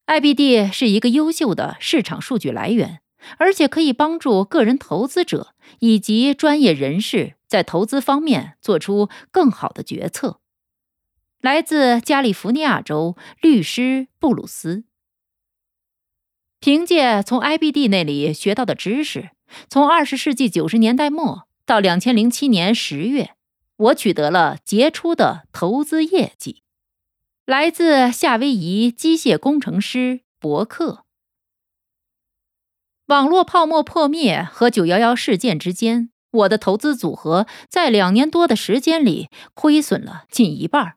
[0.06, 3.00] IBD 是一个优秀的市场数据来源。
[3.38, 10.40] 而且可以帮助个人投资者以及专业人士在投资方面做出更好的决策。
[11.40, 14.84] 来自加利福尼亚州律师布鲁斯，
[16.58, 19.30] 凭借从 IBD 那里学到的知识，
[19.68, 23.34] 从二十世纪九十年代末到两千零七年十月，
[23.76, 26.62] 我取得了杰出的投资业绩。
[27.44, 31.03] 来自夏威夷机械工程师伯克。
[33.06, 40.94] 网络泡沫破灭和九幺幺事件之间，我的投资组合在两年多的时间里亏损了近一半。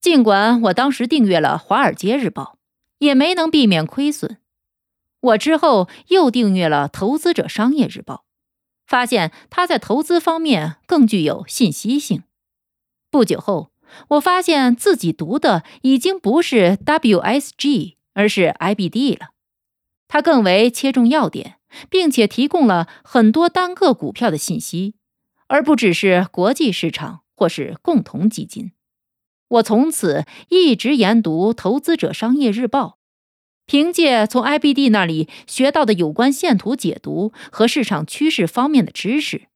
[0.00, 2.54] 尽管我当时订阅了《华尔街日报》，
[2.98, 4.38] 也没能避免亏损。
[5.18, 8.14] 我之后又订阅了《投资者商业日报》，
[8.86, 12.22] 发现它在投资方面更具有信息性。
[13.10, 13.72] 不久后，
[14.10, 19.30] 我发现自己读的已经不是 WSG，而是 IBD 了。
[20.08, 21.56] 它更为切中要点，
[21.90, 24.94] 并且提供了很多单个股票的信息，
[25.48, 28.72] 而不只是国际市场或是共同基金。
[29.48, 32.86] 我从此一直研读《投资者商业日报》，
[33.64, 39.48] 凭借从 IBD 那里学到的有关线图解读和市场趋势方面的知识，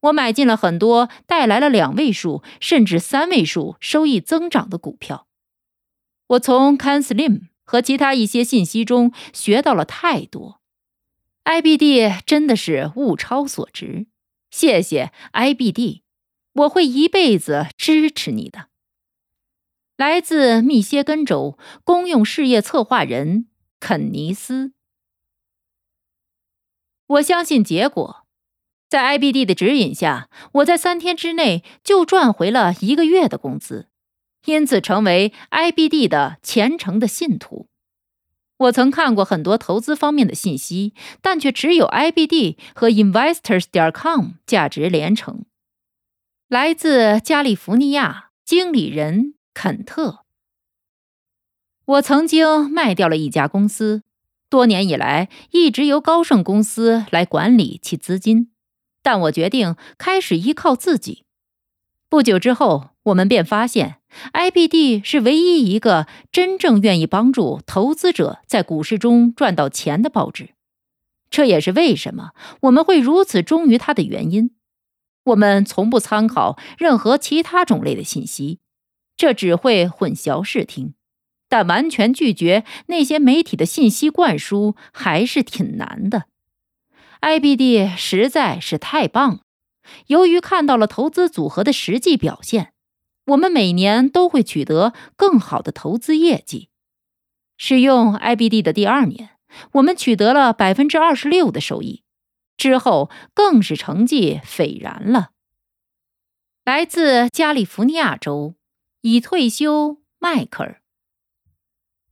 [0.00, 5.26] 我买进了很多带来了两位数甚至三位数收益增长的股票。
[6.28, 10.62] 我从 CanSlim 和其他一些信息中学到了太多
[11.44, 14.06] ，IBD 真的是物超所值。
[14.50, 16.02] 谢谢 IBD，
[16.52, 18.68] 我会一辈子支持你的。
[19.96, 23.48] 来自密歇根州公用事业策划人
[23.80, 24.72] 肯尼斯。
[27.06, 28.26] 我相信结果，
[28.88, 33.88] 在 IBD 的指引下，我在三天之内就赚回了一个月的工资，
[34.46, 37.68] 因此成为 IBD 的虔诚的信徒。
[38.56, 45.44] 我曾看过很多投资方面的信息，但却只有 IBD 和 Investors 点 com 价值连城。
[46.48, 49.34] 来自加利福尼亚，经理人。
[49.58, 50.18] 肯特，
[51.86, 54.02] 我曾经卖掉了一家公司，
[54.50, 58.50] 多年以来一直由高盛公司来管理其资金，
[59.02, 61.24] 但我决定开始依靠自己。
[62.10, 63.96] 不久之后，我们便发现
[64.32, 70.50] ，IBD 是唯一一个真正愿意帮助投资者在股市中赚到钱的报纸。
[71.28, 72.30] 这也是为什么
[72.62, 74.52] 我们会如此忠于它的原因。
[75.24, 78.60] 我们从不参考任何其他种类的信息。
[79.16, 80.92] 这只会混淆视听，
[81.48, 86.26] 但完全拒绝那些媒体的信息灌输还是挺难的。
[87.22, 89.40] IBD 实在是太棒了。
[90.08, 92.72] 由于看到了投资组合的实际表现，
[93.26, 96.70] 我们每年都会取得更好的投资业绩。
[97.56, 99.30] 使用 IBD 的第二年，
[99.72, 102.02] 我们取得了百分之二十六的收益，
[102.56, 105.30] 之后更是成绩斐然了。
[106.64, 108.54] 来自加利福尼亚州。
[109.02, 110.82] 已退休，迈克尔。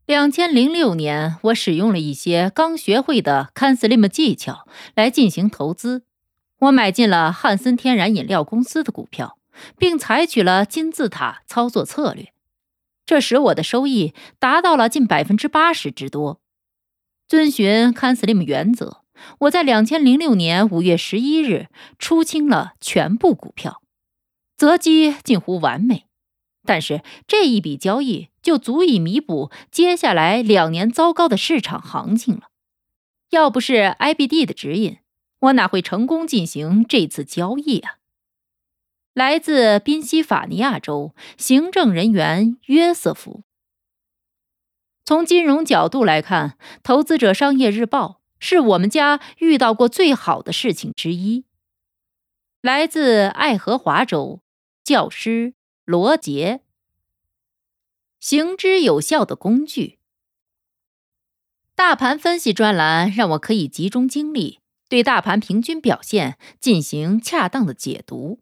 [0.06, 6.04] 两千零六年，我使用了一些刚学会的 CanSlim 技巧来进行投资。
[6.60, 9.38] 我买进了汉森天然饮料公司的股票，
[9.78, 12.32] 并采取了金字塔操作策略，
[13.06, 16.40] 这使我的收益达到了近百分之八十之多。
[17.26, 19.02] 遵循 CanSlim 原则，
[19.40, 23.80] 我在两千零六年五月十一日出清了全部股票，
[24.56, 26.04] 择机近乎完美。
[26.66, 32.48] 但是这一笔交易就足以弥补接下来两年糟糕的市场行情了。
[33.30, 34.98] 要不是 IBD 的指引，
[35.40, 37.96] 我哪会成功进行这次交易啊？
[39.14, 43.44] 来自宾夕法尼亚州行政人员约瑟夫。
[45.04, 46.50] 从金融角度来看，
[46.82, 51.46] 《投资者商业日报》是我们家遇到过最好的事情之一。
[52.60, 54.42] 来自爱荷华州
[54.84, 55.54] 教师。
[55.86, 56.62] 罗杰，
[58.18, 59.98] 行之有效的工具。
[61.74, 68.40] 大盘分析专栏让我可以集中精力对大盘平均表现进行恰当的解读。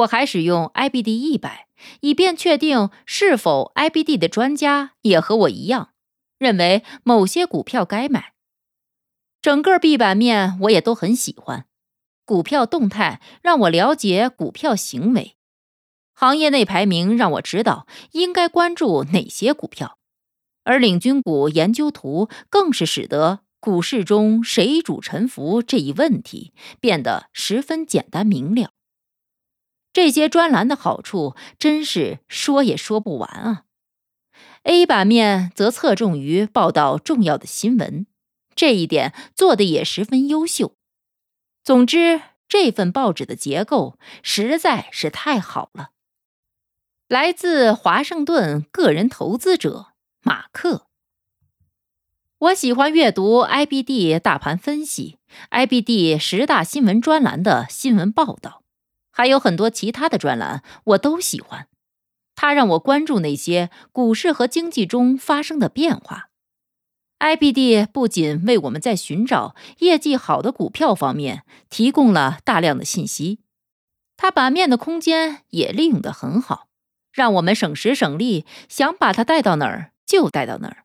[0.00, 1.66] 我还使用 IBD 一百，
[2.00, 5.90] 以便确定是否 IBD 的专家也和我一样
[6.38, 8.32] 认为某些股票该买。
[9.42, 11.66] 整个 B 版面我也都很喜欢。
[12.24, 15.36] 股票动态让我了解股票行为。
[16.12, 19.98] 行业内排名让我知道应该关注哪些股票，
[20.64, 28.70] 而领军股研究图更是使得股市中谁主沉浮这一问题变得十分简单明了。
[29.92, 33.64] 这些专栏的好处真是说也说不完啊
[34.62, 38.06] ！A 版面则侧重于报道重要的新闻，
[38.54, 40.76] 这一点做的也十分优秀。
[41.64, 45.90] 总之，这份报纸的结构实在是太好了。
[47.08, 49.88] 来自华盛顿个人投资者
[50.22, 50.86] 马克。
[52.38, 55.18] 我喜欢阅读 IBD 大盘分析、
[55.50, 58.62] IBD 十大新闻专栏的新闻报道，
[59.10, 61.68] 还有很多其他的专栏，我都喜欢。
[62.34, 66.30] 它让我关注那些股市和经济中发生的变化。
[67.18, 73.40] IBD 不仅为我们在寻找业绩好的股票方面提供了大量的信息，
[74.16, 76.68] 它版面的空间也利用得很好，
[77.12, 80.84] 让我们省时省力，想把它带到哪儿就带到哪儿。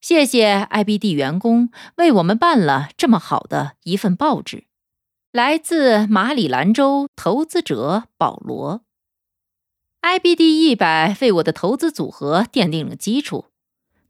[0.00, 4.64] 谢谢 IBD 员工为我们办了这么好的一份报纸。
[5.34, 8.84] 来自马里兰州投资者保罗
[10.00, 13.46] ，IBD 一百为我的投资组合奠定了基础。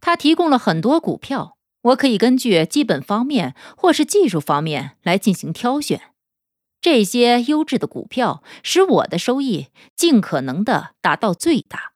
[0.03, 6.13] 他提供了很多股票，我可以根据基本方面或是技术方面来进行挑选。
[6.83, 11.95] 这些优质的股票使我的收益尽可能的达到最大。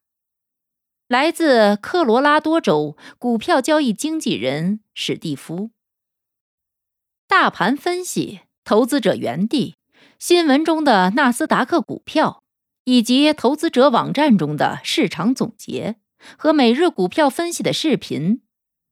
[1.07, 5.69] 来自科罗拉多州股票交易经纪人史蒂夫，
[7.27, 8.41] 大盘分析。
[8.69, 9.77] 投资者原地
[10.19, 12.43] 新闻中的纳斯达克股票，
[12.85, 15.97] 以及投资者网站中的市场总结
[16.37, 18.43] 和每日股票分析的视频，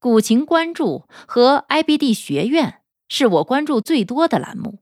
[0.01, 4.79] 股情关注和 IBD 学院是我关注最多的栏目。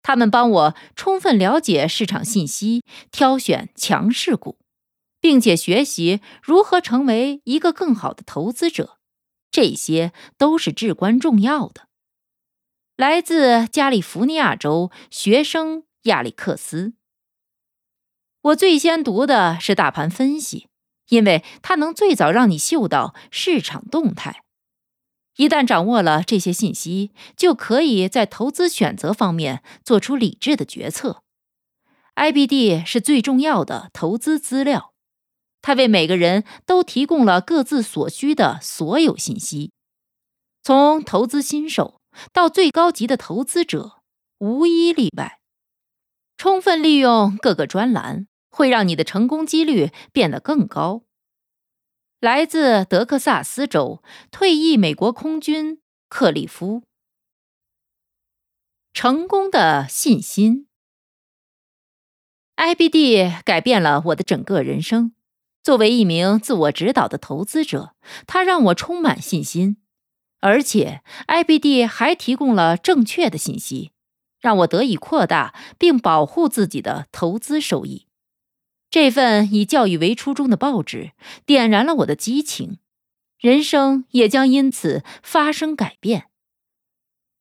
[0.00, 4.58] 他们帮我充分了解市场信息，挑选强势股，
[5.20, 8.98] 并且学习如何成为一个更好的投资者。
[9.50, 11.89] 这些都是至关重要的。
[13.00, 16.92] 来自加利福尼亚州学生亚历克斯。
[18.42, 20.68] 我最先读的是大盘分析，
[21.08, 24.42] 因为它能最早让你嗅到市场动态。
[25.36, 31.22] 一旦掌握了这些信息，就可以在投资选择方面做出理智的决策。
[32.16, 34.92] IBD 是最重要的投资资料，
[35.62, 39.72] 它为每个人都提供了各自所需的所有信息，
[40.62, 41.99] 从投资新手。
[42.32, 44.02] 到最高级的投资者，
[44.38, 45.40] 无一例外。
[46.36, 51.02] 充分利用各个专栏，会让你的成功几率变得更高。
[52.18, 56.82] 来自德克萨斯州退役美国空军克利夫，
[58.92, 60.66] 成功的信心。
[62.56, 65.14] IBD 改变了我的整个人生。
[65.62, 67.94] 作为一名自我指导的投资者，
[68.26, 69.76] 它让我充满信心。
[70.40, 73.92] 而且，IBD 还提供了正确的信息，
[74.40, 78.06] 让我得以扩大并保护自己的投资收益。
[78.88, 81.12] 这份以教育为初衷的报纸
[81.46, 82.78] 点燃了我的激情，
[83.38, 86.26] 人生也将因此发生改变。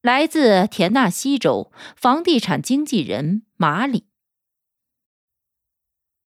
[0.02, 4.06] 来自田纳西州房地产经纪人马里，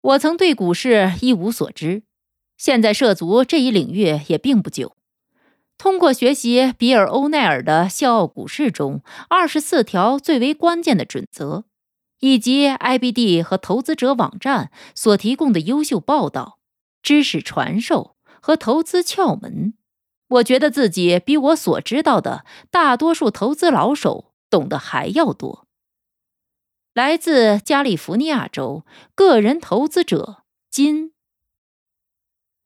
[0.01, 2.03] 我曾对股市一无所知，
[2.57, 4.97] 现在涉足这一领域也并不久。
[5.77, 11.65] 通过学习比尔·欧奈尔的《笑傲股市》中二十四条最为关键的准则，
[12.19, 16.59] 以及 IBD 和投资者网站所提供的优秀报道、
[17.03, 19.73] 知识传授和投资窍门，
[20.29, 25.67] 我觉得自己比我所知道的大多数投资老手懂得还要多。
[26.93, 31.11] 来自加利福尼亚州个人投资者金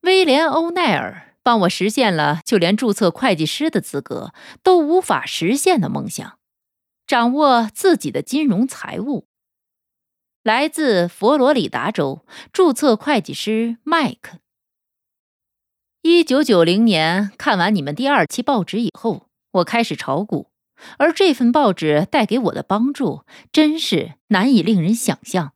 [0.01, 1.28] 威廉·欧奈尔。
[1.43, 6.37] 帮我实现了就连注册会计师的资格都无法实现的梦想，
[7.07, 9.27] 掌握自己的金融财务。
[10.43, 14.39] 来自佛罗里达州注册会计师麦克。
[16.01, 20.49] 一九九零年看完你们第二期报纸以后，我开始炒股，
[20.97, 25.53] 而这份报纸带给我的帮助真是难以令人想象。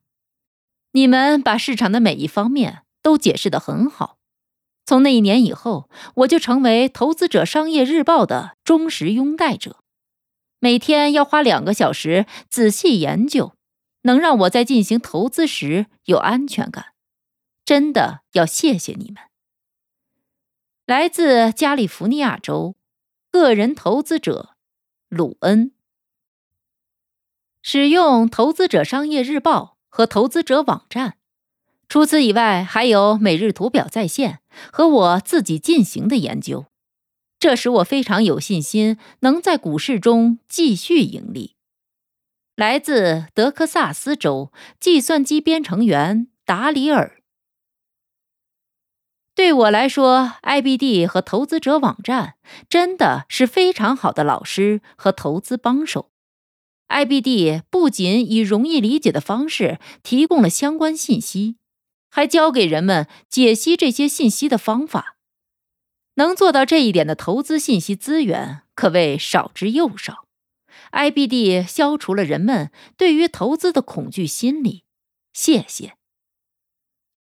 [0.92, 4.18] 你们把市场的每一方面都解释得很好。
[4.86, 9.78] 从那一年以后，我就成为《投资者商业日报》的忠实拥戴者，
[10.60, 13.56] 每天要花两个小时仔细研究，
[14.02, 16.88] 能让我在进行投资时有安全感。
[17.64, 19.24] 真的要谢谢你们。
[20.86, 22.76] 来自加利福尼亚州
[23.32, 24.58] 个人投资者
[25.08, 25.72] 鲁恩，
[27.62, 31.16] 使用《投资者商业日报》和投资者网站。
[31.90, 34.40] 除此以外，还有每日图表在线
[34.72, 36.66] 和我自己进行的研究，
[37.38, 41.56] 这使我非常有信心能在股市中继续盈利。
[42.56, 47.22] 来自德克萨斯州计算机编程员达里尔，
[49.36, 52.36] 对我来说，IBD 和投资者网站
[52.70, 56.12] 真的是非常好的老师和投资帮手。
[56.90, 61.58] IBD 不仅以容易理解的方式提供了相关信息。
[62.16, 65.18] 还教给人们解析这些信息的方法，
[66.14, 70.28] 能做到这一点的投资信息资源可谓少之又少。
[70.92, 74.84] IBD 消除了人们对于投资的恐惧心理。
[75.34, 75.98] 谢谢。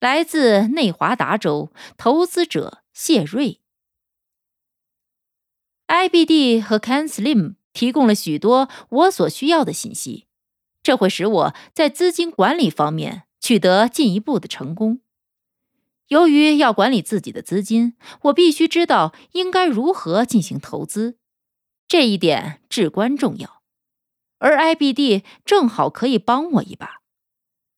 [0.02, 3.62] 来自内华达州投资者谢瑞。
[5.88, 10.28] IBD 和 CanSlim 提供了许多我所需要的信息，
[10.84, 15.02] 这会使我在资金管理方面取得进一步的成功。
[16.08, 21.18] 由于要管理自己的资金，我必须知道应该如何进行投资，
[21.88, 23.62] 这一点至关重要。
[24.38, 27.02] 而 IBD 正好可以帮我一把。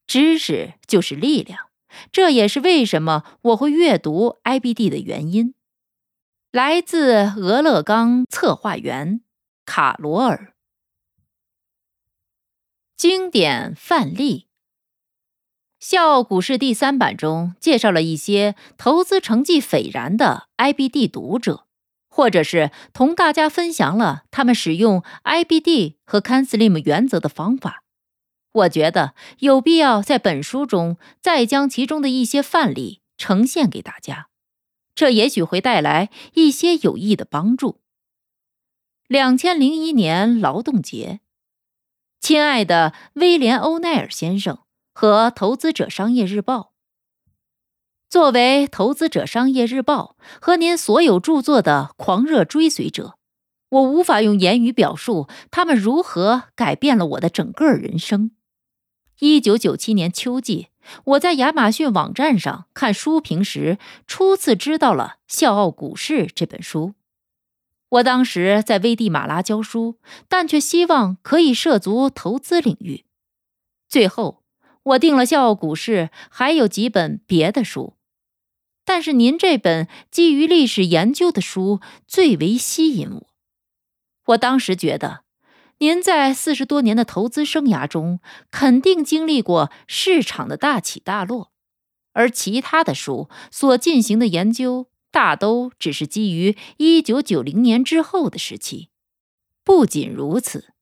[0.06, 1.70] 知识就是力量，
[2.12, 5.56] 这也是为什么我会阅读 IBD 的原因。
[6.52, 9.22] 来自俄勒冈策划员
[9.66, 10.54] 卡罗尔。
[12.98, 14.48] 经典范例。
[15.86, 21.68] 《笑傲股市》第三版中介绍了一些投资成绩斐然的 IBD 读者，
[22.08, 27.84] 或者是同大家分享了他们使用 IBD 和 CanSlim 原则的方法。
[28.54, 34.30] 我觉得有必要在本书中再将其中的一些范例呈现给大家，
[34.96, 37.82] 这也许会带来一些有益的帮助。
[39.10, 41.20] 两千零一年劳动节，
[42.22, 44.63] 亲爱的威廉·欧奈尔先生。
[44.94, 46.60] 和《投资者商业日报》
[48.08, 53.18] 作为《投资者商业日报》和您所有著作的狂热追随者，
[53.70, 58.30] 我无法用言语表述他们如何改变了我的整个人生。
[59.18, 60.68] 一九九七年秋季，
[61.06, 66.94] 我在亚马逊网站上看书评时，初次知道了《笑傲股市》这本书。
[67.90, 73.06] 我当时在危地马拉教书，但却希望可以涉足投资领域。
[73.90, 74.43] 最后。
[74.84, 77.96] 我订了《笑傲股市》，还有几本别的书，
[78.84, 83.28] 但是您这本基于历史研究的书最为吸引我。
[84.28, 85.24] 我当时觉得，
[85.80, 88.20] 您在四十多年的投资生涯中，
[88.52, 91.52] 肯定经历过市场的大起大落，
[92.12, 98.90] 而其他的书所进行的研究，大都只是基于一九九零年之后的时期。
[99.64, 100.74] 不仅如此，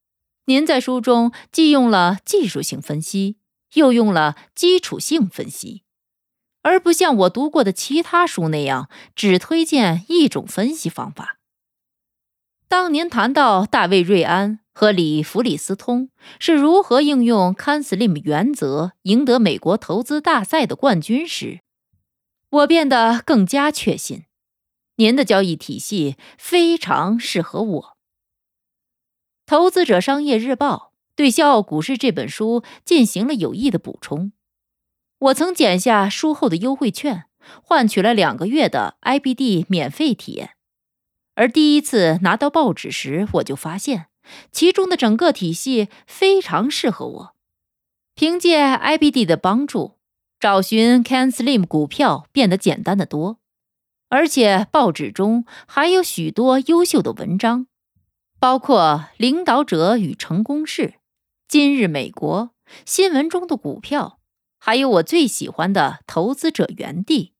[0.46, 3.38] 您在书中既用了技术性分析。
[3.74, 5.84] 又用了基础性分析，
[6.62, 11.38] 而不像我读过的其他书那样只推荐一种分析方法。
[12.68, 16.10] 当您谈到大卫·瑞安和里弗里斯通
[16.40, 21.60] 是如何应用 CanSlim 原则赢得美国投资大赛的冠军时，
[22.50, 24.24] 我变得更加确信，
[24.96, 27.98] 您的交易体系非常适合我。
[29.46, 30.91] 投资者商业日报。
[31.16, 34.32] 对《笑傲股市》这本书进行了有益的补充。
[35.20, 37.26] 我曾剪下书后的优惠券，
[37.64, 40.52] 换取了两个月的 IBD 免费体验。
[41.36, 44.08] 而第一次拿到报纸时，我就发现
[44.52, 47.36] 其中的整个体系非常适合我。
[48.16, 49.98] 凭借 IBD 的帮助，
[50.40, 53.40] 找寻 CanSlim 股票变得简单的多。
[54.10, 57.68] 而且报纸中还有许多优秀的文章，
[58.40, 60.88] 包括《领导者与成功式》。
[61.52, 62.52] 今日美国
[62.86, 64.22] 新闻中的股票，
[64.58, 67.34] 还有我最喜欢的投资者原地，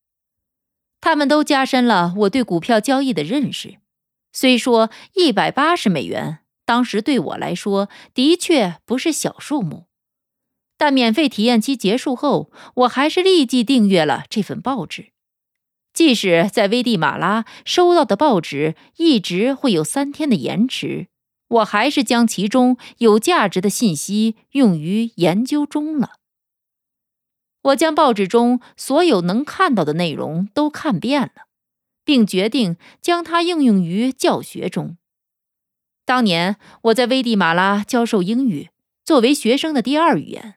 [1.00, 3.78] 他们都加深了我对股票交易的认识。
[4.34, 9.86] 虽说一百八十美元当时对我来说的确不是小数目，
[10.78, 15.14] 但免费体验期结束后，我还是立即订阅了这份报纸。
[15.94, 21.08] 即使在危地马拉收到的报纸一直会有三天的延迟。
[21.52, 26.14] 我还是将其中有价值的信息用于研究中了。
[27.64, 31.48] 我将报纸中所有能看到的内容都看遍了，
[32.04, 34.98] 并决定将它应用于教学中。
[36.06, 38.70] 当年我在危地马拉教授英语，
[39.04, 40.56] 作为学生的第二语言，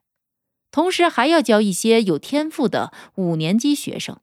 [0.70, 4.20] 同时还要教一些有天赋的五年级学生。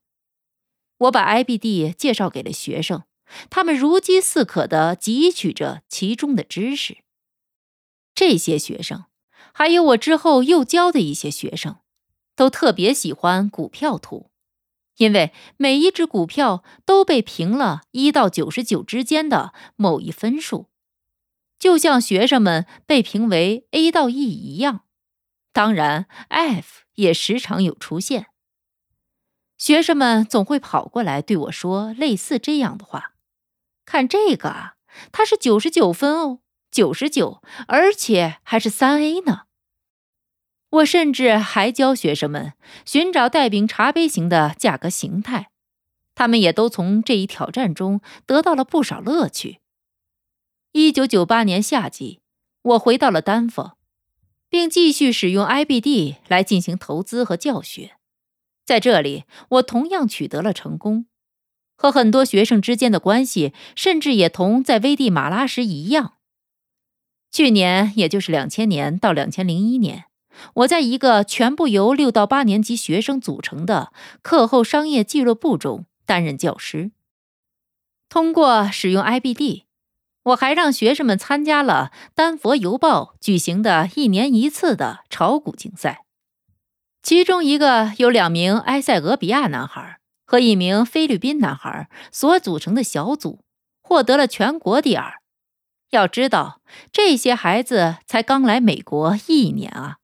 [0.98, 3.04] 我把 IBD 介绍给了学生。
[3.50, 6.98] 他们如饥似渴地汲取着其中的知识。
[8.14, 9.06] 这些学生，
[9.54, 11.78] 还有我之后又教的一些学生，
[12.36, 14.30] 都特别喜欢股票图，
[14.98, 20.68] 因为每一只股票都被评了一到九十九之间的某一分数，
[21.58, 24.82] 就像学生们被评为 A 到 E 一样。
[25.54, 28.28] 当然，F 也时常有出现。
[29.58, 33.11] 学生们总会跑过来对我说类似这样的话。
[33.86, 34.76] 看这个啊，
[35.12, 39.44] 它是九十九分哦，九十九，而且还是三 A 呢。
[40.70, 42.54] 我甚至还教学生们
[42.86, 45.52] 寻找带柄茶杯型的价格形态，
[46.16, 49.60] 他们也都从这一挑战中得到了不少乐趣。
[50.72, 52.22] 一九九八年夏季，
[52.62, 53.78] 我回到了丹佛，
[54.48, 57.98] 并继续使用 IBD 来进行投资和教学。
[58.64, 61.08] 在这里，我同样取得了成功。
[61.82, 66.14] 和很多学生之间的关系，甚至也同在危地马拉时一样。
[67.32, 70.04] 去年，也就是两千年到两千零一年，
[70.54, 76.92] 我在一个全部由六到八年级学生组成的课后商业俱乐部中担任教师。
[78.10, 79.64] 通过使用 IBD，
[80.26, 86.06] 我还让学生们参加了丹佛邮报举行的一年一次的炒股竞赛，
[87.02, 89.98] 其中一个有两名埃塞俄比亚男孩。
[90.32, 93.44] 和一名菲律宾男孩所组成的小组
[93.82, 95.16] 获得了全国第二。
[95.90, 99.98] 要知道，这些孩子才刚来美国一年啊。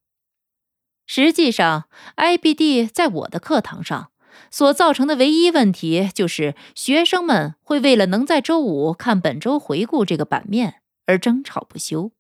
[1.05, 1.86] 实际上
[2.17, 4.11] ，IBD 在我的课堂上
[4.51, 12.11] 所造成的唯一问题，就是学生们会为了能在周五看本周回顾这个版面而争吵不休。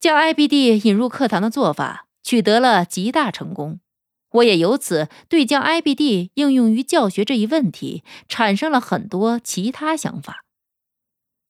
[0.00, 3.80] 将 IBD 引入课堂的做法取得了极大成功。
[4.32, 10.44] 我也由此对将 IBD 应用于教学这一问题产生了很多其他想法。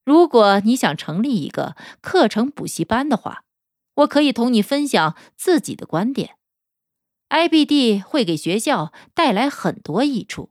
[0.05, 3.45] 如果你想成立一个课程补习班的话，
[3.95, 6.37] 我可以同你分享自己的观点。
[7.29, 10.51] IBD 会给学校带来很多益处。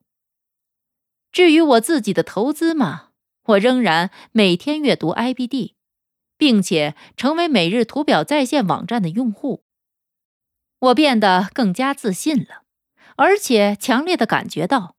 [1.31, 3.09] 至于我自己的投资嘛，
[3.43, 5.73] 我仍然每天阅读 IBD，
[6.37, 9.63] 并且成为每日图表在线网站的用户。
[10.81, 12.63] 我变得更加自信了，
[13.15, 14.95] 而且强烈的感觉到，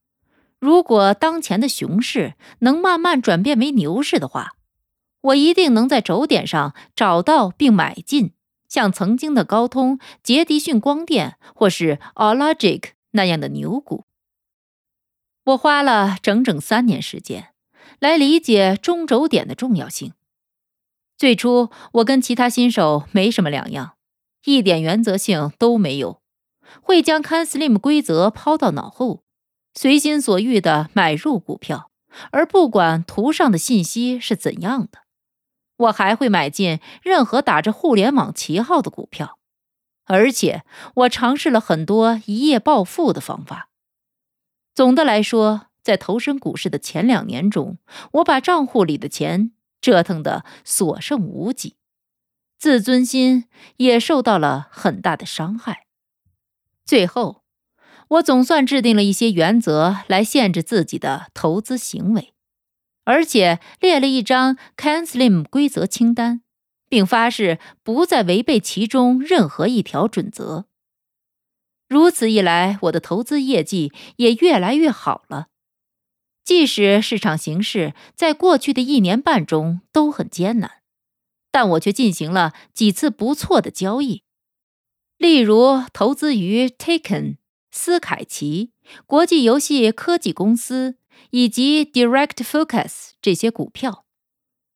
[0.59, 4.55] 如果当前的熊市能慢慢转变为牛市的话，
[5.21, 8.31] 我一定能在轴点上找到并买进
[8.69, 14.05] 像曾经的高通、杰迪逊光电或是 Allogic 那样的牛股。
[15.45, 17.49] 我花了整整三年时间
[17.99, 20.13] 来理解中轴点的重要性。
[21.17, 23.92] 最初，我跟其他新手没什么两样。
[24.45, 26.21] 一点原则性都没有，
[26.81, 29.23] 会将 Can Slim 规则抛到脑后，
[29.73, 31.91] 随心所欲的买入股票，
[32.31, 34.99] 而不管图上的信息是怎样的。
[35.77, 39.39] 我还会买进任何打着互联网旗号的股票，
[40.05, 40.63] 而且
[40.95, 43.69] 我尝试了很多一夜暴富的方法。
[44.75, 47.77] 总的来说，在投身股市的前两年中，
[48.13, 51.75] 我把账户里的钱折腾得所剩无几。
[52.63, 53.43] 自尊心
[53.75, 55.85] 也受到了很大的伤害。
[56.85, 57.43] 最后，
[58.07, 62.33] 我总算制定了一些原则来限制自己的投资行为，
[63.03, 66.41] 而且列了一张 Can Slim 规则清单，
[66.87, 70.67] 并发誓不再违背其中任何一条准则。
[71.89, 75.47] 如此一来，我的投资业绩也越来越好了，
[76.45, 80.82] 即使市场形势在过去的一年半中都很艰难。
[81.53, 84.23] 但我却进行了几次不错的交易，
[85.19, 87.37] 例如投资于 Taken、
[87.69, 88.71] 斯凯奇、
[89.05, 90.97] 国际游戏科技公司
[91.29, 94.03] 以及 Direct Focus 这些股票。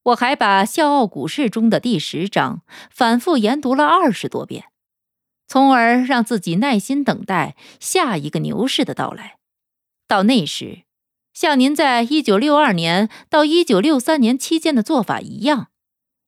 [0.03, 2.61] 我还把《笑傲股市》中的第十章
[2.91, 4.65] 反复研读了二十多遍，
[5.47, 9.39] 从而让自己耐心等待下一个牛市的到来。
[10.07, 10.83] 到那时，
[11.33, 15.69] 像您在一九六二年到一九六三年期间的做法一样。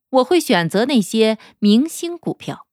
[0.09, 2.65] 我会选择那些明星股票。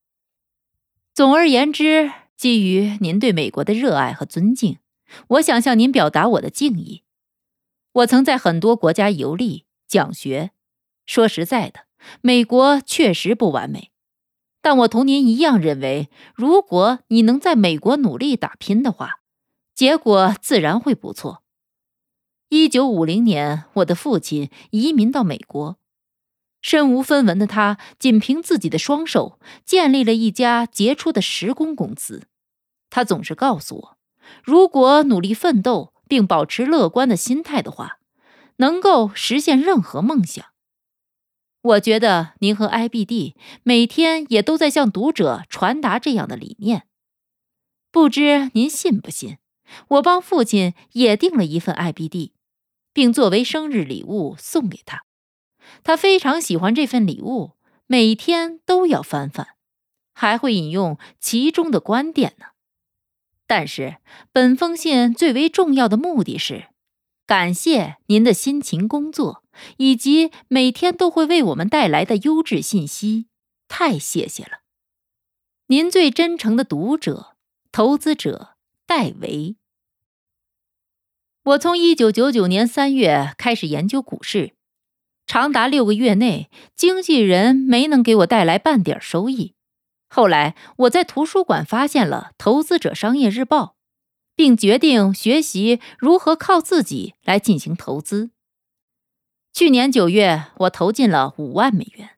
[1.14, 4.78] 总而言之，基于您对美国的热爱和尊敬，
[5.28, 7.02] 我想向您表达我的敬意。
[7.92, 10.50] 我曾在很多国家游历、讲学。
[11.06, 11.86] 说实在的，
[12.20, 13.92] 美国确实不完美，
[14.60, 19.20] 但我同您一样认为，如果你能在美国努力打拼的话，
[19.74, 21.44] 结果自然会不错。
[22.48, 25.78] 一九五零年，我的父亲移民到美国。
[26.66, 32.26] 身无分文的他，仅凭自己的双手建立了一家杰出的石工公司。
[32.90, 33.98] 他总是告诉我，
[34.42, 38.00] 如果努力奋斗并保持乐观的心态的话，
[38.56, 40.44] 能够实现任何梦想。
[41.62, 46.88] 我觉得您和 IBD 每天也都在向读者传达这样的理念。
[47.92, 49.38] 不知您信不信？
[49.86, 52.32] 我帮父亲也订了一份 IBD，
[52.92, 55.05] 并作为生日礼物送给他。
[55.84, 57.52] 他非常喜欢这份礼物，
[57.86, 59.48] 每天都要翻翻，
[60.12, 62.46] 还会引用其中的观点呢。
[63.46, 63.98] 但是，
[64.32, 66.68] 本封信最为重要的目的是
[67.26, 69.44] 感谢您的辛勤工作，
[69.76, 73.28] 以及每天都会为我们带来的优质信息。
[73.68, 74.62] 太谢谢了！
[75.68, 77.36] 您最真诚的读者、
[77.70, 79.56] 投资者戴维。
[81.44, 84.55] 我从一九九九年三月开始研究股市。
[85.26, 89.54] 长达六个月内，经纪人没能给我带来半点收益。
[90.08, 93.64] 后来，我在图书馆发现了《投资者商业日报》，
[94.36, 98.30] 并决定学习如何靠自己来进行投资。
[99.52, 102.10] 去年九月，我投进了五万美元，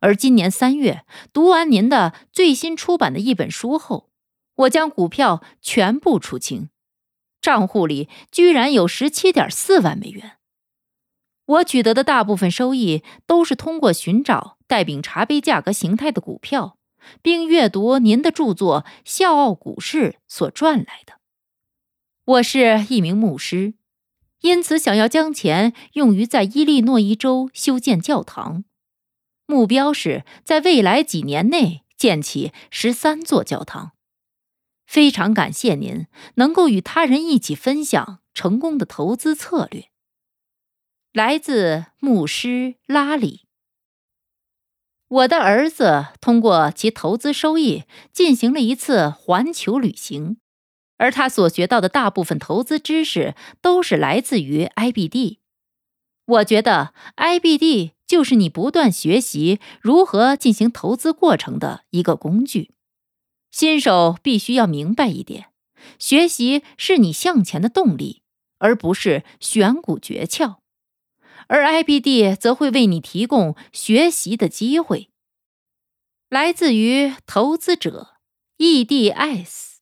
[0.00, 4.10] 而今年三月读完您的最新出版的一本书后，
[4.56, 6.68] 我将股票全部出清，
[7.40, 10.36] 账户里居然有十七点四万美元。
[11.44, 16.78] 我取得的大部分收益都是通过寻找带饼茶杯价格形态的股票，
[17.20, 21.14] 并阅读您的著作《笑傲股市》所赚来的。
[22.24, 23.74] 我是一名牧师，
[24.42, 28.64] 因此想要将钱用于在伊利诺伊州修建教堂，
[29.46, 33.92] 目标是在未来几年内建起十三座教堂。
[34.86, 39.91] 非常感谢您能够与他人一起分享成功的投资策略。
[41.12, 43.42] 来自牧师拉里。
[45.08, 47.84] 我的儿子通过其投资收益
[48.14, 50.38] 进行了一次环球旅行，
[50.96, 55.36] 而他所学到的大部分投资知识都是来自于 IBD。
[56.24, 62.70] 我觉得 IBD 就是你不断学习如何进行投资过程的一个工具。
[63.50, 65.48] 新手必须要明白一点：
[65.98, 68.22] 学习是你向前的动力，
[68.56, 70.61] 而不是选股诀窍。
[71.48, 75.10] 而 IBD 则会为你提供学习的机会。
[76.28, 78.14] 来自于投资者
[78.58, 79.72] EDS，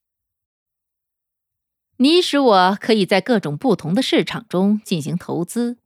[1.98, 5.78] 你使我可以在各种不同的市场中进行投资，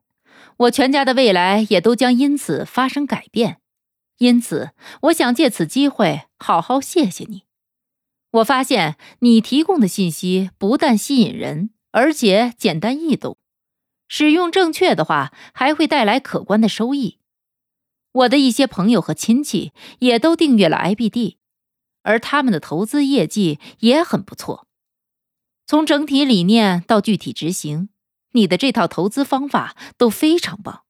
[0.56, 3.60] 我全家的未来也都将因此发生改变。
[4.18, 4.70] 因此，
[5.02, 7.42] 我想借此机会好好谢谢你。
[8.30, 13.36] 我发现你提供的信息不但吸引人，而且简单易懂。
[14.08, 17.18] 使用正确的话，还会带来可观的收益。
[18.12, 21.36] 我的一些朋友和亲戚也都订阅了 IBD，
[22.02, 24.68] 而他们的投资业绩也很不错。
[25.66, 27.88] 从整体理念到具体执行，
[28.32, 30.84] 你的这套投资方法都非常棒。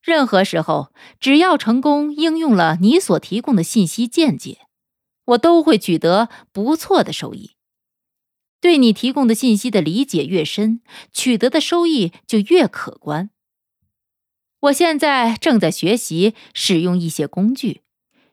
[0.00, 4.66] 任何时候，只要成功应用了你所提供的信息见解，
[5.26, 7.57] 我都会取得不错的收益。
[8.60, 10.80] 对你提供的信息的理解越深，
[11.12, 13.30] 取得的收益就越可观。
[14.60, 17.82] 我现在正在学习使用一些工具，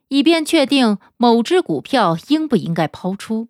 [0.07, 3.49] 以便确定某只股票应不应该抛出。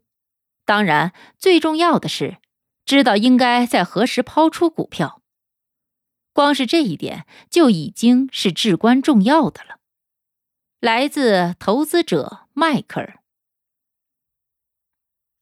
[0.66, 2.38] 当然，最重要的是
[2.86, 5.22] 知道应该在何时抛出股票。
[6.34, 9.80] 光是这一点就已经是至关重要的了。
[10.82, 13.22] 来自投资者迈克尔。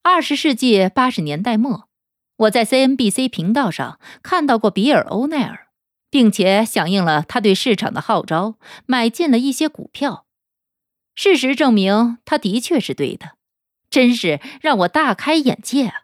[0.05, 1.87] 二十世纪八十年代末，
[2.35, 5.69] 我在 CNBC 频道上看到过比尔·欧奈尔，
[6.09, 10.25] 并且响应了他对市场的号召，买进了一些股票。
[11.15, 13.37] 事实证明，他的确是对的，
[13.89, 16.01] 真是让我大开眼界啊！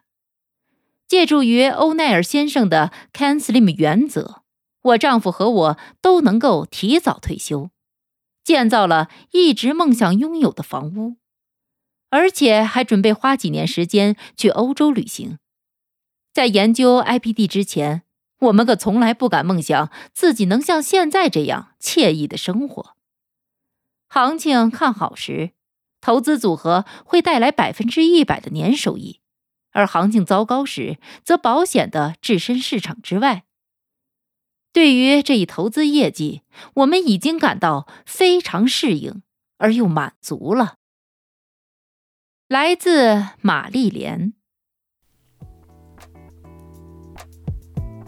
[1.06, 4.44] 借助于欧奈尔先生的 Can Slim 原则，
[4.80, 7.68] 我丈夫和我都能够提早退休，
[8.42, 11.16] 建造了一直梦想拥有的房屋。
[12.10, 15.38] 而且还准备花几年时间去欧洲旅行。
[16.32, 18.02] 在研究 IPD 之前，
[18.40, 22.96] 我们可从来不敢梦想自己能像现在这样惬意的生活。
[24.08, 25.52] 行情看好时，
[26.00, 29.20] 投资组合会带来百分之一百的年收益；
[29.70, 33.44] 而行情糟糕时，则保险的置身市场之外。
[34.72, 36.42] 对于这一投资业绩，
[36.74, 39.22] 我们已经感到非常适应
[39.58, 40.76] 而又满足了。
[42.50, 44.32] 来自玛丽莲，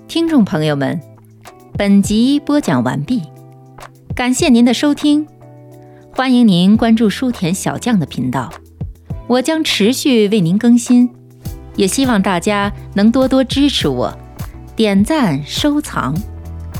[0.08, 1.00] 听众朋友们，
[1.78, 3.22] 本集播讲完毕，
[4.16, 5.28] 感谢您的收听，
[6.10, 8.52] 欢迎您关注书田小将的频道，
[9.28, 11.08] 我将持续为您更新，
[11.76, 14.12] 也希望大家能多多支持我，
[14.74, 16.16] 点赞收藏，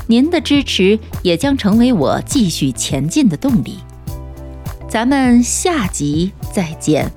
[0.07, 3.77] 您的支持也将成为我继续前进的动力。
[4.89, 7.09] 咱们下集再见。